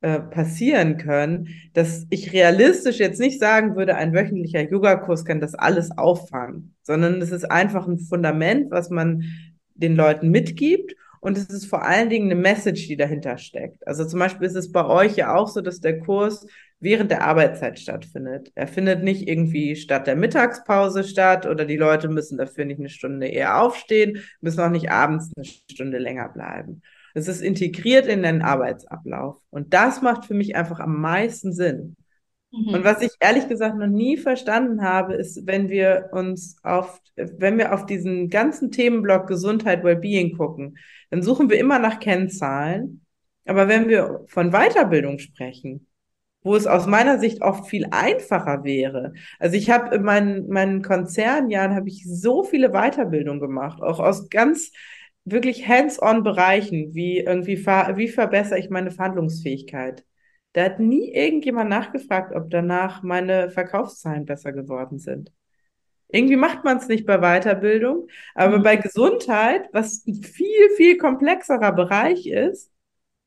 äh, 0.00 0.20
passieren 0.20 0.98
können, 0.98 1.48
dass 1.72 2.06
ich 2.10 2.32
realistisch 2.32 2.98
jetzt 2.98 3.20
nicht 3.20 3.40
sagen 3.40 3.76
würde, 3.76 3.96
ein 3.96 4.12
wöchentlicher 4.12 4.60
Yogakurs 4.60 5.24
kann 5.24 5.40
das 5.40 5.54
alles 5.54 5.90
auffangen, 5.96 6.74
sondern 6.82 7.20
es 7.22 7.32
ist 7.32 7.50
einfach 7.50 7.86
ein 7.86 7.98
Fundament, 7.98 8.70
was 8.70 8.90
man 8.90 9.24
den 9.74 9.96
Leuten 9.96 10.30
mitgibt 10.30 10.94
und 11.20 11.36
es 11.36 11.46
ist 11.46 11.66
vor 11.66 11.82
allen 11.82 12.08
Dingen 12.08 12.30
eine 12.30 12.40
Message, 12.40 12.86
die 12.86 12.96
dahinter 12.96 13.38
steckt. 13.38 13.86
Also 13.86 14.04
zum 14.04 14.20
Beispiel 14.20 14.46
ist 14.46 14.54
es 14.54 14.70
bei 14.70 14.86
euch 14.86 15.16
ja 15.16 15.34
auch 15.34 15.48
so, 15.48 15.60
dass 15.60 15.80
der 15.80 15.98
Kurs 15.98 16.46
während 16.78 17.10
der 17.10 17.22
Arbeitszeit 17.24 17.78
stattfindet. 17.78 18.52
Er 18.54 18.68
findet 18.68 19.02
nicht 19.02 19.28
irgendwie 19.28 19.76
statt 19.76 20.06
der 20.06 20.16
Mittagspause 20.16 21.04
statt 21.04 21.46
oder 21.46 21.64
die 21.64 21.76
Leute 21.76 22.08
müssen 22.08 22.38
dafür 22.38 22.64
nicht 22.64 22.78
eine 22.78 22.90
Stunde 22.90 23.26
eher 23.26 23.60
aufstehen, 23.60 24.22
müssen 24.40 24.60
auch 24.60 24.70
nicht 24.70 24.90
abends 24.90 25.32
eine 25.34 25.44
Stunde 25.44 25.98
länger 25.98 26.28
bleiben. 26.28 26.82
Es 27.16 27.28
ist 27.28 27.40
integriert 27.40 28.06
in 28.06 28.22
den 28.22 28.42
Arbeitsablauf. 28.42 29.38
Und 29.48 29.72
das 29.72 30.02
macht 30.02 30.26
für 30.26 30.34
mich 30.34 30.54
einfach 30.54 30.80
am 30.80 31.00
meisten 31.00 31.54
Sinn. 31.54 31.96
Mhm. 32.52 32.74
Und 32.74 32.84
was 32.84 33.00
ich 33.00 33.10
ehrlich 33.20 33.48
gesagt 33.48 33.78
noch 33.78 33.86
nie 33.86 34.18
verstanden 34.18 34.82
habe, 34.82 35.14
ist, 35.14 35.46
wenn 35.46 35.70
wir 35.70 36.10
uns 36.12 36.56
auf, 36.62 37.00
wenn 37.16 37.56
wir 37.56 37.72
auf 37.72 37.86
diesen 37.86 38.28
ganzen 38.28 38.70
Themenblock 38.70 39.26
Gesundheit, 39.28 39.82
Wellbeing 39.82 40.36
gucken, 40.36 40.76
dann 41.08 41.22
suchen 41.22 41.48
wir 41.48 41.58
immer 41.58 41.78
nach 41.78 42.00
Kennzahlen. 42.00 43.00
Aber 43.46 43.66
wenn 43.66 43.88
wir 43.88 44.26
von 44.26 44.50
Weiterbildung 44.50 45.18
sprechen, 45.18 45.86
wo 46.42 46.54
es 46.54 46.66
aus 46.66 46.86
meiner 46.86 47.18
Sicht 47.18 47.40
oft 47.40 47.66
viel 47.66 47.86
einfacher 47.92 48.62
wäre. 48.62 49.14
Also 49.38 49.56
ich 49.56 49.70
habe 49.70 49.96
in 49.96 50.02
meinen, 50.02 50.48
meinen 50.48 50.82
Konzernjahren 50.82 51.74
habe 51.74 51.88
ich 51.88 52.04
so 52.06 52.44
viele 52.44 52.72
Weiterbildungen 52.72 53.40
gemacht, 53.40 53.82
auch 53.82 54.00
aus 54.00 54.28
ganz 54.28 54.70
wirklich 55.26 55.68
hands-on 55.68 56.22
Bereichen, 56.22 56.94
wie 56.94 57.18
irgendwie, 57.18 57.58
wie 57.58 58.08
verbessere 58.08 58.58
ich 58.58 58.70
meine 58.70 58.92
Verhandlungsfähigkeit. 58.92 60.04
Da 60.52 60.64
hat 60.64 60.80
nie 60.80 61.12
irgendjemand 61.12 61.68
nachgefragt, 61.68 62.34
ob 62.34 62.48
danach 62.48 63.02
meine 63.02 63.50
Verkaufszahlen 63.50 64.24
besser 64.24 64.52
geworden 64.52 64.98
sind. 64.98 65.32
Irgendwie 66.08 66.36
macht 66.36 66.64
man 66.64 66.78
es 66.78 66.86
nicht 66.88 67.04
bei 67.04 67.18
Weiterbildung, 67.18 68.08
aber 68.34 68.58
mhm. 68.58 68.62
bei 68.62 68.76
Gesundheit, 68.76 69.68
was 69.72 70.06
ein 70.06 70.22
viel, 70.22 70.70
viel 70.76 70.96
komplexerer 70.96 71.72
Bereich 71.72 72.26
ist, 72.26 72.72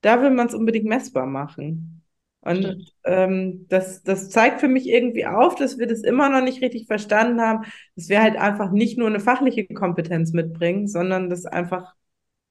da 0.01 0.21
will 0.21 0.31
man 0.31 0.47
es 0.47 0.55
unbedingt 0.55 0.85
messbar 0.85 1.25
machen. 1.25 1.98
Und 2.41 2.93
ähm, 3.03 3.65
das, 3.67 4.01
das 4.03 4.29
zeigt 4.29 4.61
für 4.61 4.69
mich 4.69 4.87
irgendwie 4.87 5.25
auf, 5.25 5.55
dass 5.55 5.77
wir 5.77 5.87
das 5.87 6.01
immer 6.01 6.29
noch 6.29 6.41
nicht 6.41 6.61
richtig 6.61 6.87
verstanden 6.87 7.41
haben, 7.41 7.65
dass 7.95 8.07
wir 8.07 8.21
halt 8.21 8.37
einfach 8.37 8.71
nicht 8.71 8.97
nur 8.97 9.07
eine 9.07 9.19
fachliche 9.19 9.67
Kompetenz 9.67 10.31
mitbringen, 10.31 10.87
sondern 10.87 11.29
dass 11.29 11.45
einfach 11.45 11.93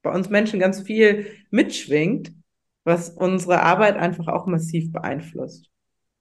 bei 0.03 0.13
uns 0.13 0.29
Menschen 0.29 0.61
ganz 0.61 0.83
viel 0.83 1.27
mitschwingt, 1.51 2.33
was 2.85 3.11
unsere 3.11 3.63
Arbeit 3.63 3.97
einfach 3.97 4.29
auch 4.29 4.47
massiv 4.47 4.93
beeinflusst. 4.93 5.69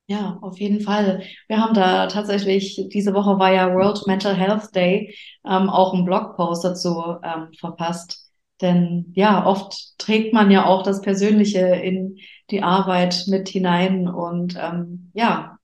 Ja, 0.10 0.40
auf 0.42 0.58
jeden 0.58 0.80
Fall. 0.80 1.22
Wir 1.50 1.58
haben 1.58 1.74
da 1.74 2.08
tatsächlich, 2.08 2.88
diese 2.94 3.14
Woche 3.14 3.38
war 3.40 3.52
ja 3.52 3.74
World 3.74 4.08
Mental 4.08 4.34
Health 4.34 4.74
Day, 4.74 5.14
ähm, 5.46 5.70
auch 5.70 5.94
einen 5.94 6.06
Blogpost 6.06 6.64
dazu 6.64 7.18
ähm, 7.22 7.52
verpasst. 7.60 8.32
Denn 8.62 9.12
ja, 9.16 9.46
oft 9.46 9.98
trägt 9.98 10.34
man 10.34 10.50
ja 10.50 10.66
auch 10.66 10.84
das 10.84 11.02
Persönliche 11.02 11.60
in 11.60 12.18
die 12.50 12.64
Arbeit 12.64 13.26
mit 13.28 13.50
hinein. 13.50 14.08
Und 14.08 14.58
ähm, 14.60 15.12
ja, 15.14 15.58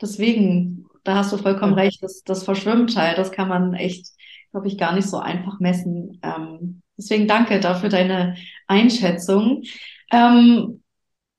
deswegen, 0.00 0.86
da 1.04 1.16
hast 1.16 1.32
du 1.32 1.36
vollkommen 1.38 1.76
ja. 1.76 1.84
recht, 1.84 2.02
das, 2.02 2.22
das 2.24 2.44
verschwimmt 2.44 2.96
halt. 2.96 3.18
Das 3.18 3.32
kann 3.32 3.48
man 3.48 3.74
echt, 3.74 4.08
glaube 4.50 4.68
ich, 4.68 4.78
gar 4.78 4.94
nicht 4.94 5.08
so 5.08 5.18
einfach 5.18 5.60
messen. 5.60 6.20
Ähm, 6.22 6.82
deswegen 6.96 7.26
danke 7.26 7.60
dafür 7.60 7.88
deine 7.88 8.36
Einschätzung. 8.66 9.62
Ähm, 10.10 10.82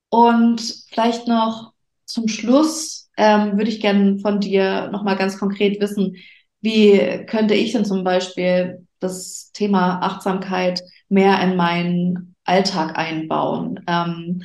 und 0.08 0.60
vielleicht 0.90 1.28
noch 1.28 1.72
zum 2.04 2.26
Schluss 2.28 3.08
ähm, 3.16 3.56
würde 3.56 3.70
ich 3.70 3.80
gerne 3.80 4.18
von 4.18 4.40
dir 4.40 4.88
nochmal 4.90 5.16
ganz 5.16 5.38
konkret 5.38 5.80
wissen, 5.80 6.16
wie 6.60 7.24
könnte 7.26 7.54
ich 7.54 7.72
denn 7.72 7.84
zum 7.84 8.04
Beispiel 8.04 8.86
das 8.98 9.50
Thema 9.52 10.00
Achtsamkeit 10.02 10.82
mehr 11.08 11.40
in 11.42 11.56
meinen 11.56 12.34
Alltag 12.44 12.98
einbauen? 12.98 13.80
Ähm, 13.86 14.42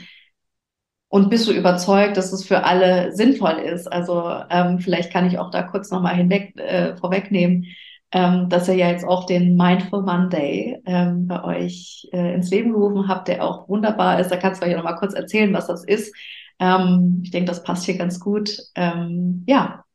und 1.15 1.29
bist 1.29 1.47
du 1.47 1.53
überzeugt, 1.53 2.17
dass 2.17 2.33
es 2.33 2.43
für 2.43 2.65
alle 2.65 3.13
sinnvoll 3.15 3.53
ist? 3.53 3.87
Also 3.87 4.29
ähm, 4.49 4.79
vielleicht 4.79 5.13
kann 5.13 5.25
ich 5.25 5.39
auch 5.39 5.49
da 5.49 5.63
kurz 5.63 5.89
nochmal 5.89 6.13
hinweg 6.13 6.59
äh, 6.59 6.97
vorwegnehmen, 6.97 7.67
ähm, 8.11 8.49
dass 8.49 8.67
ihr 8.67 8.75
ja 8.75 8.89
jetzt 8.89 9.05
auch 9.05 9.25
den 9.25 9.55
Mindful 9.55 10.03
Monday 10.03 10.81
ähm, 10.85 11.25
bei 11.27 11.41
euch 11.41 12.09
äh, 12.11 12.33
ins 12.35 12.49
Leben 12.51 12.73
gerufen 12.73 13.07
habt, 13.07 13.29
der 13.29 13.45
auch 13.45 13.69
wunderbar 13.69 14.19
ist. 14.19 14.29
Da 14.29 14.35
kannst 14.35 14.61
du 14.61 14.65
euch 14.65 14.75
nochmal 14.75 14.97
kurz 14.97 15.13
erzählen, 15.13 15.53
was 15.53 15.67
das 15.67 15.85
ist. 15.85 16.13
Ähm, 16.59 17.21
ich 17.23 17.31
denke, 17.31 17.47
das 17.47 17.63
passt 17.63 17.85
hier 17.85 17.97
ganz 17.97 18.19
gut. 18.19 18.57
Ähm, 18.75 19.45
ja, 19.47 19.85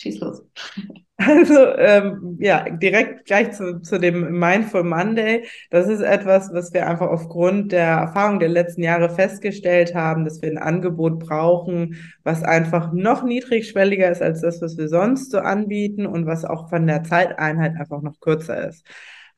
schieß 0.00 0.20
los. 0.20 0.40
Also 1.22 1.76
ähm, 1.76 2.38
ja, 2.40 2.64
direkt 2.70 3.26
gleich 3.26 3.52
zu, 3.52 3.80
zu 3.82 3.98
dem 3.98 4.38
Mindful 4.38 4.84
Monday. 4.84 5.44
Das 5.70 5.86
ist 5.86 6.00
etwas, 6.00 6.50
was 6.52 6.72
wir 6.72 6.86
einfach 6.86 7.08
aufgrund 7.08 7.72
der 7.72 7.88
Erfahrung 7.88 8.38
der 8.38 8.48
letzten 8.48 8.82
Jahre 8.82 9.10
festgestellt 9.10 9.94
haben, 9.94 10.24
dass 10.24 10.40
wir 10.40 10.50
ein 10.50 10.56
Angebot 10.56 11.18
brauchen, 11.18 11.96
was 12.24 12.42
einfach 12.42 12.92
noch 12.94 13.22
niedrigschwelliger 13.22 14.10
ist 14.10 14.22
als 14.22 14.40
das, 14.40 14.62
was 14.62 14.78
wir 14.78 14.88
sonst 14.88 15.30
so 15.30 15.40
anbieten 15.40 16.06
und 16.06 16.24
was 16.24 16.46
auch 16.46 16.70
von 16.70 16.86
der 16.86 17.02
Zeiteinheit 17.02 17.74
einfach 17.78 18.00
noch 18.00 18.18
kürzer 18.20 18.68
ist. 18.68 18.86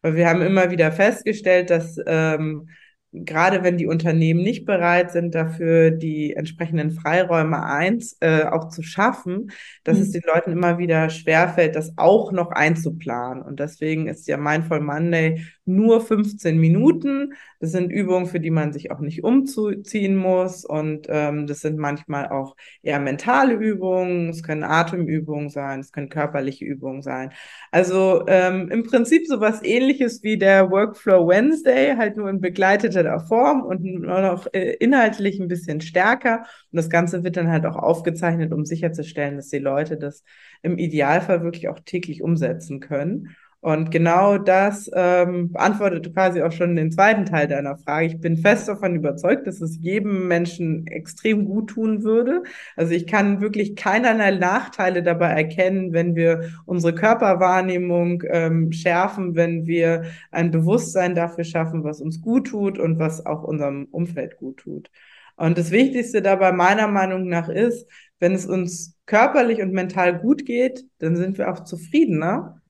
Weil 0.02 0.14
wir 0.14 0.28
haben 0.28 0.42
immer 0.42 0.70
wieder 0.70 0.92
festgestellt, 0.92 1.70
dass 1.70 1.96
ähm, 2.06 2.68
gerade 3.12 3.62
wenn 3.62 3.76
die 3.76 3.86
Unternehmen 3.86 4.42
nicht 4.42 4.64
bereit 4.64 5.12
sind, 5.12 5.34
dafür 5.34 5.90
die 5.90 6.34
entsprechenden 6.34 6.90
Freiräume 6.90 7.62
eins 7.62 8.16
äh, 8.20 8.44
auch 8.44 8.68
zu 8.70 8.82
schaffen, 8.82 9.50
dass 9.84 9.98
mhm. 9.98 10.02
es 10.02 10.10
den 10.12 10.22
Leuten 10.26 10.52
immer 10.52 10.78
wieder 10.78 11.10
schwerfällt, 11.10 11.76
das 11.76 11.92
auch 11.98 12.32
noch 12.32 12.50
einzuplanen. 12.50 13.42
Und 13.42 13.60
deswegen 13.60 14.08
ist 14.08 14.26
ja 14.28 14.38
Mindful 14.38 14.80
Monday 14.80 15.44
nur 15.64 16.00
15 16.00 16.58
Minuten. 16.58 17.34
Das 17.60 17.70
sind 17.70 17.90
Übungen, 17.90 18.26
für 18.26 18.40
die 18.40 18.50
man 18.50 18.72
sich 18.72 18.90
auch 18.90 19.00
nicht 19.00 19.22
umziehen 19.22 20.16
muss. 20.16 20.64
Und 20.64 21.06
ähm, 21.10 21.46
das 21.46 21.60
sind 21.60 21.78
manchmal 21.78 22.30
auch 22.30 22.56
eher 22.82 22.98
mentale 22.98 23.54
Übungen. 23.54 24.30
Es 24.30 24.42
können 24.42 24.64
Atemübungen 24.64 25.50
sein, 25.50 25.80
es 25.80 25.92
können 25.92 26.08
körperliche 26.08 26.64
Übungen 26.64 27.02
sein. 27.02 27.30
Also 27.70 28.24
ähm, 28.26 28.70
im 28.70 28.84
Prinzip 28.84 29.26
sowas 29.26 29.60
ähnliches 29.62 30.22
wie 30.22 30.38
der 30.38 30.70
Workflow 30.70 31.28
Wednesday, 31.28 31.94
halt 31.96 32.16
nur 32.16 32.30
in 32.30 32.40
begleiteter 32.40 33.01
Form 33.20 33.62
und 33.62 33.82
noch 33.82 34.46
äh, 34.52 34.74
inhaltlich 34.74 35.40
ein 35.40 35.48
bisschen 35.48 35.80
stärker. 35.80 36.40
Und 36.40 36.76
das 36.76 36.90
Ganze 36.90 37.24
wird 37.24 37.36
dann 37.36 37.50
halt 37.50 37.66
auch 37.66 37.76
aufgezeichnet, 37.76 38.52
um 38.52 38.64
sicherzustellen, 38.64 39.36
dass 39.36 39.48
die 39.48 39.58
Leute 39.58 39.96
das 39.96 40.24
im 40.62 40.78
Idealfall 40.78 41.42
wirklich 41.42 41.68
auch 41.68 41.80
täglich 41.80 42.22
umsetzen 42.22 42.80
können. 42.80 43.36
Und 43.62 43.92
genau 43.92 44.38
das 44.38 44.90
ähm, 44.92 45.52
beantwortet 45.52 46.12
quasi 46.12 46.42
auch 46.42 46.50
schon 46.50 46.74
den 46.74 46.90
zweiten 46.90 47.24
Teil 47.26 47.46
deiner 47.46 47.76
Frage. 47.78 48.06
Ich 48.06 48.20
bin 48.20 48.36
fest 48.36 48.66
davon 48.66 48.96
überzeugt, 48.96 49.46
dass 49.46 49.60
es 49.60 49.78
jedem 49.80 50.26
Menschen 50.26 50.84
extrem 50.88 51.44
gut 51.44 51.70
tun 51.70 52.02
würde. 52.02 52.42
Also 52.74 52.92
ich 52.92 53.06
kann 53.06 53.40
wirklich 53.40 53.76
keinerlei 53.76 54.32
Nachteile 54.32 55.04
dabei 55.04 55.28
erkennen, 55.28 55.92
wenn 55.92 56.16
wir 56.16 56.50
unsere 56.66 56.92
Körperwahrnehmung 56.92 58.24
ähm, 58.28 58.72
schärfen, 58.72 59.36
wenn 59.36 59.64
wir 59.64 60.06
ein 60.32 60.50
Bewusstsein 60.50 61.14
dafür 61.14 61.44
schaffen, 61.44 61.84
was 61.84 62.00
uns 62.00 62.20
gut 62.20 62.48
tut 62.48 62.80
und 62.80 62.98
was 62.98 63.24
auch 63.24 63.44
unserem 63.44 63.86
Umfeld 63.92 64.38
gut 64.38 64.56
tut. 64.56 64.90
Und 65.36 65.56
das 65.56 65.70
Wichtigste 65.70 66.20
dabei 66.20 66.50
meiner 66.50 66.88
Meinung 66.88 67.28
nach 67.28 67.48
ist, 67.48 67.88
wenn 68.18 68.32
es 68.32 68.44
uns 68.44 68.98
körperlich 69.06 69.62
und 69.62 69.72
mental 69.72 70.18
gut 70.18 70.46
geht, 70.46 70.84
dann 70.98 71.14
sind 71.14 71.38
wir 71.38 71.48
auch 71.48 71.62
zufriedener 71.62 72.60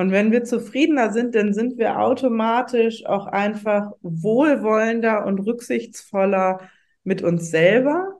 und 0.00 0.12
wenn 0.12 0.32
wir 0.32 0.44
zufriedener 0.44 1.12
sind, 1.12 1.34
dann 1.34 1.52
sind 1.52 1.76
wir 1.76 2.00
automatisch 2.00 3.04
auch 3.04 3.26
einfach 3.26 3.92
wohlwollender 4.00 5.26
und 5.26 5.40
rücksichtsvoller 5.40 6.62
mit 7.04 7.20
uns 7.22 7.50
selber, 7.50 8.14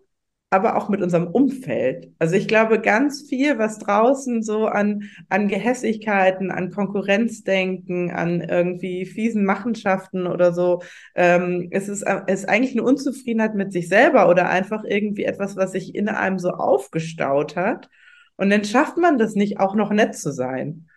aber 0.50 0.76
auch 0.76 0.90
mit 0.90 1.00
unserem 1.00 1.28
Umfeld. 1.28 2.12
Also 2.18 2.34
ich 2.34 2.48
glaube, 2.48 2.82
ganz 2.82 3.22
viel, 3.26 3.58
was 3.58 3.78
draußen 3.78 4.42
so 4.42 4.66
an, 4.66 5.04
an 5.30 5.48
Gehässigkeiten, 5.48 6.50
an 6.50 6.70
Konkurrenzdenken, 6.70 8.10
an 8.10 8.42
irgendwie 8.42 9.06
fiesen 9.06 9.46
Machenschaften 9.46 10.26
oder 10.26 10.52
so, 10.52 10.82
ähm, 11.14 11.68
es 11.70 11.88
ist, 11.88 12.04
ist 12.26 12.46
eigentlich 12.46 12.72
eine 12.72 12.82
Unzufriedenheit 12.82 13.54
mit 13.54 13.72
sich 13.72 13.88
selber 13.88 14.28
oder 14.28 14.50
einfach 14.50 14.84
irgendwie 14.84 15.24
etwas, 15.24 15.56
was 15.56 15.72
sich 15.72 15.94
in 15.94 16.10
einem 16.10 16.38
so 16.38 16.50
aufgestaut 16.50 17.56
hat. 17.56 17.88
Und 18.36 18.50
dann 18.50 18.64
schafft 18.64 18.98
man 18.98 19.16
das 19.16 19.34
nicht, 19.34 19.60
auch 19.60 19.74
noch 19.74 19.90
nett 19.90 20.14
zu 20.14 20.30
sein. 20.30 20.89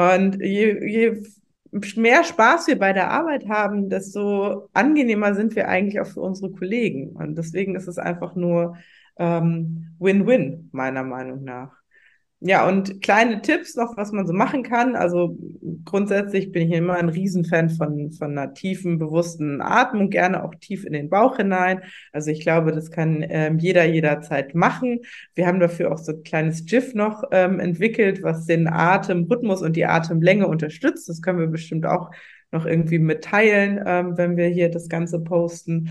Und 0.00 0.40
je, 0.40 0.86
je 0.86 1.22
mehr 1.96 2.24
Spaß 2.24 2.68
wir 2.68 2.78
bei 2.78 2.92
der 2.92 3.10
Arbeit 3.10 3.48
haben, 3.48 3.88
desto 3.88 4.68
angenehmer 4.72 5.34
sind 5.34 5.54
wir 5.56 5.68
eigentlich 5.68 6.00
auch 6.00 6.06
für 6.06 6.20
unsere 6.20 6.50
Kollegen. 6.52 7.10
Und 7.10 7.36
deswegen 7.36 7.76
ist 7.76 7.86
es 7.86 7.98
einfach 7.98 8.34
nur 8.34 8.76
ähm, 9.18 9.94
Win-Win, 9.98 10.70
meiner 10.72 11.04
Meinung 11.04 11.44
nach. 11.44 11.79
Ja, 12.42 12.66
und 12.66 13.02
kleine 13.02 13.42
Tipps 13.42 13.76
noch, 13.76 13.98
was 13.98 14.12
man 14.12 14.26
so 14.26 14.32
machen 14.32 14.62
kann. 14.62 14.96
Also 14.96 15.36
grundsätzlich 15.84 16.52
bin 16.52 16.70
ich 16.70 16.76
immer 16.76 16.94
ein 16.94 17.10
Riesenfan 17.10 17.68
von, 17.68 18.12
von 18.12 18.30
einer 18.30 18.54
tiefen, 18.54 18.98
bewussten 18.98 19.60
Atmung, 19.60 20.08
gerne 20.08 20.42
auch 20.42 20.54
tief 20.54 20.86
in 20.86 20.94
den 20.94 21.10
Bauch 21.10 21.36
hinein. 21.36 21.82
Also 22.12 22.30
ich 22.30 22.40
glaube, 22.40 22.72
das 22.72 22.90
kann 22.90 23.22
ähm, 23.28 23.58
jeder 23.58 23.84
jederzeit 23.84 24.54
machen. 24.54 25.00
Wir 25.34 25.46
haben 25.46 25.60
dafür 25.60 25.92
auch 25.92 25.98
so 25.98 26.12
ein 26.12 26.22
kleines 26.22 26.64
GIF 26.64 26.94
noch 26.94 27.24
ähm, 27.30 27.60
entwickelt, 27.60 28.22
was 28.22 28.46
den 28.46 28.68
Atemrhythmus 28.68 29.60
und 29.60 29.76
die 29.76 29.84
Atemlänge 29.84 30.46
unterstützt. 30.46 31.10
Das 31.10 31.20
können 31.20 31.40
wir 31.40 31.48
bestimmt 31.48 31.84
auch 31.84 32.10
noch 32.52 32.64
irgendwie 32.64 32.98
mitteilen, 32.98 33.82
ähm, 33.86 34.16
wenn 34.16 34.38
wir 34.38 34.48
hier 34.48 34.70
das 34.70 34.88
Ganze 34.88 35.20
posten. 35.20 35.90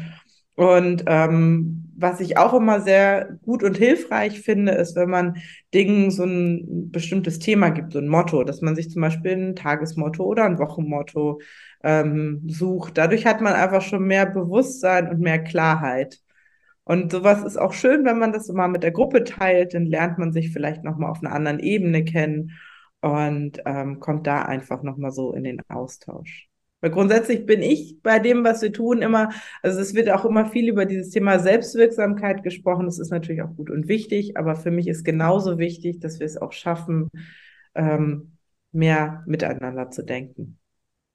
Und 0.60 1.06
ähm, 1.08 1.90
was 1.96 2.20
ich 2.20 2.38
auch 2.38 2.54
immer 2.54 2.82
sehr 2.82 3.40
gut 3.46 3.64
und 3.64 3.78
hilfreich 3.78 4.42
finde, 4.42 4.74
ist, 4.74 4.94
wenn 4.98 5.10
man 5.10 5.38
Dingen 5.74 6.12
so 6.12 6.26
ein 6.26 6.92
bestimmtes 6.92 7.40
Thema 7.40 7.70
gibt, 7.70 7.94
so 7.94 8.00
ein 8.00 8.10
Motto, 8.10 8.44
dass 8.44 8.60
man 8.60 8.76
sich 8.76 8.90
zum 8.90 9.02
Beispiel 9.02 9.32
ein 9.32 9.56
Tagesmotto 9.56 10.22
oder 10.22 10.44
ein 10.44 10.60
Wochenmotto 10.60 11.40
ähm, 11.82 12.42
sucht. 12.50 12.98
Dadurch 12.98 13.26
hat 13.26 13.40
man 13.40 13.54
einfach 13.54 13.82
schon 13.82 14.04
mehr 14.04 14.26
Bewusstsein 14.26 15.08
und 15.08 15.22
mehr 15.22 15.42
Klarheit. 15.42 16.20
Und 16.84 17.10
sowas 17.14 17.42
ist 17.46 17.56
auch 17.56 17.72
schön, 17.72 18.04
wenn 18.04 18.20
man 18.20 18.34
das 18.34 18.50
immer 18.50 18.68
mit 18.68 18.84
der 18.84 18.92
Gruppe 18.92 19.24
teilt, 19.24 19.74
dann 19.76 19.86
lernt 19.86 20.18
man 20.18 20.34
sich 20.34 20.52
vielleicht 20.52 20.84
nochmal 20.84 21.10
auf 21.12 21.24
einer 21.24 21.34
anderen 21.34 21.60
Ebene 21.60 22.04
kennen 22.04 22.52
und 23.00 23.62
ähm, 23.66 24.02
kommt 24.02 24.28
da 24.28 24.42
einfach 24.42 24.84
nochmal 24.84 25.12
so 25.14 25.32
in 25.34 25.46
den 25.46 25.62
Austausch. 25.70 26.49
Weil 26.82 26.92
grundsätzlich 26.92 27.46
bin 27.46 27.62
ich 27.62 28.02
bei 28.02 28.20
dem, 28.20 28.44
was 28.44 28.62
wir 28.62 28.72
tun, 28.72 29.02
immer, 29.02 29.30
also 29.62 29.80
es 29.80 29.94
wird 29.94 30.10
auch 30.10 30.26
immer 30.26 30.46
viel 30.46 30.70
über 30.70 30.86
dieses 30.86 31.10
Thema 31.10 31.40
Selbstwirksamkeit 31.40 32.44
gesprochen. 32.44 32.86
Das 32.86 33.00
ist 33.00 33.12
natürlich 33.12 33.42
auch 33.42 33.56
gut 33.56 33.70
und 33.70 33.88
wichtig, 33.88 34.38
aber 34.38 34.56
für 34.56 34.72
mich 34.72 34.88
ist 34.88 35.04
genauso 35.04 35.58
wichtig, 35.58 36.00
dass 36.00 36.20
wir 36.20 36.26
es 36.26 36.38
auch 36.38 36.54
schaffen, 36.54 37.10
ähm, 37.76 38.38
mehr 38.72 39.24
miteinander 39.28 39.90
zu 39.90 40.04
denken. 40.04 40.58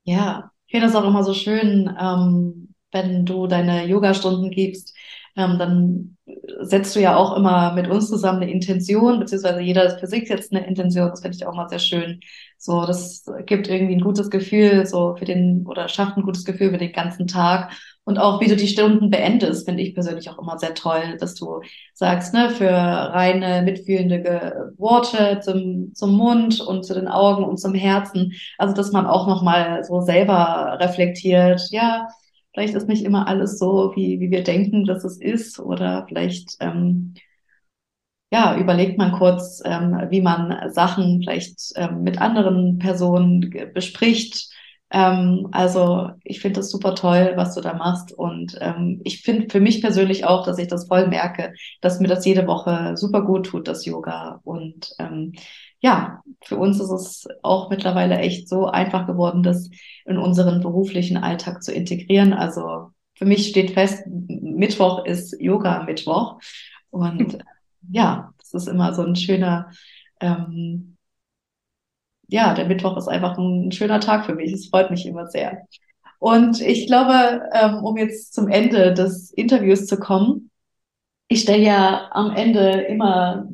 Ja, 0.05 0.50
ich 0.66 0.72
finde 0.72 0.87
das 0.87 0.96
auch 0.96 1.07
immer 1.07 1.24
so 1.24 1.35
schön, 1.35 1.90
ähm, 1.98 2.74
wenn 2.92 3.24
du 3.24 3.46
deine 3.46 3.87
Yoga-Stunden 3.87 4.50
gibst, 4.50 4.94
ähm, 5.37 5.59
dann 5.59 6.16
setzt 6.61 6.94
du 6.94 7.00
ja 7.00 7.16
auch 7.16 7.37
immer 7.37 7.74
mit 7.74 7.88
uns 7.88 8.09
zusammen 8.09 8.42
eine 8.42 8.53
Intention, 8.53 9.18
beziehungsweise 9.18 9.61
jeder 9.61 9.98
für 9.98 10.07
sich 10.07 10.29
setzt 10.29 10.53
eine 10.53 10.66
Intention. 10.66 11.11
Das 11.11 11.20
finde 11.20 11.37
ich 11.37 11.46
auch 11.46 11.55
mal 11.55 11.68
sehr 11.68 11.81
schön. 11.81 12.20
So, 12.64 12.87
das 12.87 13.27
gibt 13.44 13.68
irgendwie 13.68 13.94
ein 13.94 14.00
gutes 14.00 14.31
Gefühl, 14.31 14.87
so 14.87 15.16
für 15.16 15.27
den, 15.27 15.66
oder 15.66 15.87
schafft 15.88 16.16
ein 16.16 16.22
gutes 16.22 16.46
Gefühl 16.46 16.70
für 16.70 16.79
den 16.79 16.92
ganzen 16.92 17.27
Tag. 17.27 17.72
Und 18.05 18.18
auch 18.18 18.40
wie 18.40 18.48
du 18.48 18.57
die 18.57 18.68
Stunden 18.68 19.11
beendest, 19.11 19.66
finde 19.66 19.83
ich 19.83 19.92
persönlich 19.92 20.31
auch 20.31 20.38
immer 20.38 20.59
sehr 20.59 20.72
toll, 20.74 21.18
dass 21.20 21.35
du 21.35 21.61
sagst, 21.92 22.33
ne, 22.33 22.48
für 22.48 22.70
reine, 22.70 23.61
mitfühlende 23.62 24.72
Worte 24.79 25.40
zum, 25.42 25.92
zum 25.94 26.16
Mund 26.16 26.61
und 26.61 26.85
zu 26.85 26.94
den 26.94 27.07
Augen 27.09 27.44
und 27.44 27.59
zum 27.59 27.74
Herzen. 27.74 28.33
Also, 28.57 28.74
dass 28.74 28.92
man 28.92 29.07
auch 29.07 29.27
nochmal 29.27 29.85
so 29.85 30.00
selber 30.00 30.79
reflektiert, 30.81 31.68
ja, 31.70 32.09
Vielleicht 32.55 32.74
ist 32.74 32.87
nicht 32.87 33.05
immer 33.05 33.27
alles 33.27 33.59
so, 33.59 33.90
wie, 33.96 34.20
wie 34.20 34.31
wir 34.31 34.44
denken, 34.44 34.85
dass 34.85 35.03
es 35.03 35.20
ist. 35.20 35.59
Oder 35.59 36.07
vielleicht 36.07 36.57
ähm, 36.61 37.14
ja, 38.35 38.57
überlegt 38.57 38.99
man 38.99 39.12
kurz, 39.12 39.62
ähm, 39.64 39.97
wie 40.11 40.20
man 40.20 40.73
Sachen 40.73 41.23
vielleicht 41.23 41.57
ähm, 41.77 42.03
mit 42.03 42.20
anderen 42.20 42.81
Personen 42.81 43.55
bespricht. 43.73 44.49
Ähm, 44.90 45.47
also 45.53 46.11
ich 46.25 46.40
finde 46.40 46.59
das 46.59 46.70
super 46.73 46.97
toll, 46.97 47.35
was 47.37 47.55
du 47.55 47.61
da 47.61 47.75
machst. 47.75 48.11
Und 48.11 48.59
ähm, 48.61 49.01
ich 49.05 49.23
finde 49.23 49.49
für 49.51 49.61
mich 49.61 49.81
persönlich 49.81 50.25
auch, 50.25 50.44
dass 50.44 50.59
ich 50.59 50.66
das 50.66 50.88
voll 50.88 51.07
merke, 51.07 51.55
dass 51.81 52.01
mir 52.01 52.09
das 52.09 52.27
jede 52.27 52.49
Woche 52.49 52.97
super 52.97 53.23
gut 53.23 53.47
tut, 53.47 53.68
das 53.68 53.87
Yoga. 53.87 54.40
Und 54.42 54.90
ähm, 54.99 55.35
ja, 55.81 56.20
für 56.42 56.57
uns 56.57 56.81
ist 56.81 56.90
es 56.90 57.29
auch 57.44 57.70
mittlerweile 57.70 58.18
echt 58.18 58.49
so 58.49 58.66
einfach 58.66 59.07
geworden, 59.07 59.44
das 59.44 59.70
in 60.07 60.18
unseren 60.18 60.61
beruflichen 60.61 61.18
Alltag 61.18 61.62
zu 61.62 61.73
integrieren. 61.73 62.33
Also 62.33 62.88
für 63.14 63.27
mich 63.27 63.47
steht 63.47 63.70
fest, 63.70 64.03
Mittwoch 64.09 65.05
ist 65.05 65.40
Yoga-Mittwoch. 65.40 66.40
Und 66.90 67.38
ja, 67.90 68.33
das 68.38 68.55
ist 68.55 68.68
immer 68.68 68.94
so 68.94 69.03
ein 69.03 69.16
schöner, 69.16 69.70
ähm, 70.20 70.97
ja, 72.29 72.55
der 72.55 72.66
Mittwoch 72.66 72.97
ist 72.97 73.09
einfach 73.09 73.37
ein 73.38 73.70
schöner 73.73 74.01
Tag 74.01 74.27
für 74.27 74.35
mich. 74.35 74.53
Es 74.53 74.68
freut 74.68 74.90
mich 74.90 75.07
immer 75.07 75.27
sehr. 75.27 75.66
Und 76.18 76.61
ich 76.61 76.87
glaube, 76.87 77.42
ähm, 77.53 77.85
um 77.85 77.97
jetzt 77.97 78.35
zum 78.35 78.49
Ende 78.49 78.94
des 78.94 79.31
Interviews 79.33 79.87
zu 79.87 79.99
kommen, 79.99 80.51
ich 81.29 81.42
stelle 81.42 81.62
ja 81.62 82.09
am 82.12 82.35
Ende 82.35 82.83
immer 82.83 83.49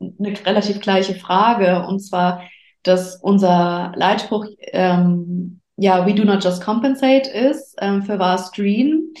eine 0.00 0.46
relativ 0.46 0.80
gleiche 0.80 1.14
Frage, 1.14 1.86
und 1.86 2.00
zwar, 2.00 2.42
dass 2.82 3.16
unser 3.16 3.92
Leitspruch 3.96 4.46
ähm, 4.72 5.60
ja, 5.76 6.06
we 6.06 6.14
do 6.14 6.24
not 6.24 6.42
just 6.44 6.62
compensate 6.62 7.28
ist 7.28 7.74
ähm, 7.80 8.02
für 8.02 8.18
was 8.18 8.50
Dream. 8.52 9.12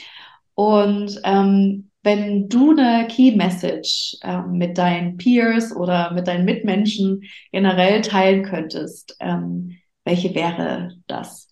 Und 0.54 1.20
ähm, 1.24 1.90
wenn 2.02 2.48
du 2.48 2.72
eine 2.72 3.06
Key 3.08 3.34
Message 3.34 4.16
ähm, 4.22 4.52
mit 4.52 4.78
deinen 4.78 5.16
Peers 5.16 5.74
oder 5.74 6.12
mit 6.12 6.26
deinen 6.26 6.44
Mitmenschen 6.44 7.22
generell 7.50 8.02
teilen 8.02 8.44
könntest, 8.44 9.16
ähm, 9.20 9.76
welche 10.04 10.34
wäre 10.34 10.96
das? 11.06 11.48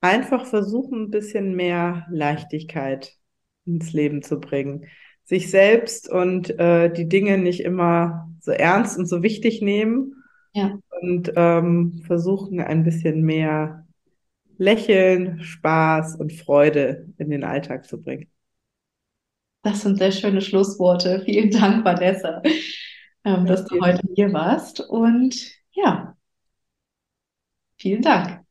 Einfach 0.00 0.46
versuchen, 0.46 1.04
ein 1.04 1.10
bisschen 1.10 1.54
mehr 1.54 2.06
Leichtigkeit 2.10 3.12
ins 3.66 3.92
Leben 3.92 4.22
zu 4.22 4.40
bringen 4.40 4.86
sich 5.28 5.50
selbst 5.50 6.10
und 6.10 6.58
äh, 6.58 6.90
die 6.90 7.06
Dinge 7.06 7.36
nicht 7.36 7.60
immer 7.60 8.30
so 8.40 8.50
ernst 8.50 8.98
und 8.98 9.06
so 9.06 9.22
wichtig 9.22 9.60
nehmen 9.60 10.24
ja. 10.54 10.78
und 11.02 11.30
ähm, 11.36 12.02
versuchen 12.06 12.60
ein 12.60 12.82
bisschen 12.82 13.20
mehr 13.20 13.86
Lächeln, 14.58 15.40
Spaß 15.42 16.16
und 16.16 16.32
Freude 16.32 17.08
in 17.16 17.30
den 17.30 17.44
Alltag 17.44 17.86
zu 17.86 18.02
bringen. 18.02 18.30
Das 19.62 19.82
sind 19.82 19.98
sehr 19.98 20.12
schöne 20.12 20.40
Schlussworte. 20.40 21.22
Vielen 21.24 21.50
Dank, 21.50 21.84
Vanessa, 21.84 22.42
ähm, 23.24 23.46
dass 23.46 23.64
du 23.64 23.80
heute 23.80 24.02
hier 24.14 24.32
warst. 24.32 24.80
Und 24.80 25.52
ja, 25.72 26.16
vielen 27.76 28.02
Dank 28.02 28.44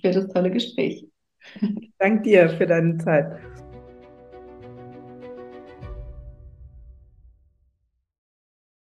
für 0.00 0.10
das 0.10 0.28
tolle 0.28 0.50
Gespräch. 0.50 1.06
Dank 1.98 2.24
dir 2.24 2.48
für 2.50 2.66
deine 2.66 2.98
Zeit. 2.98 3.61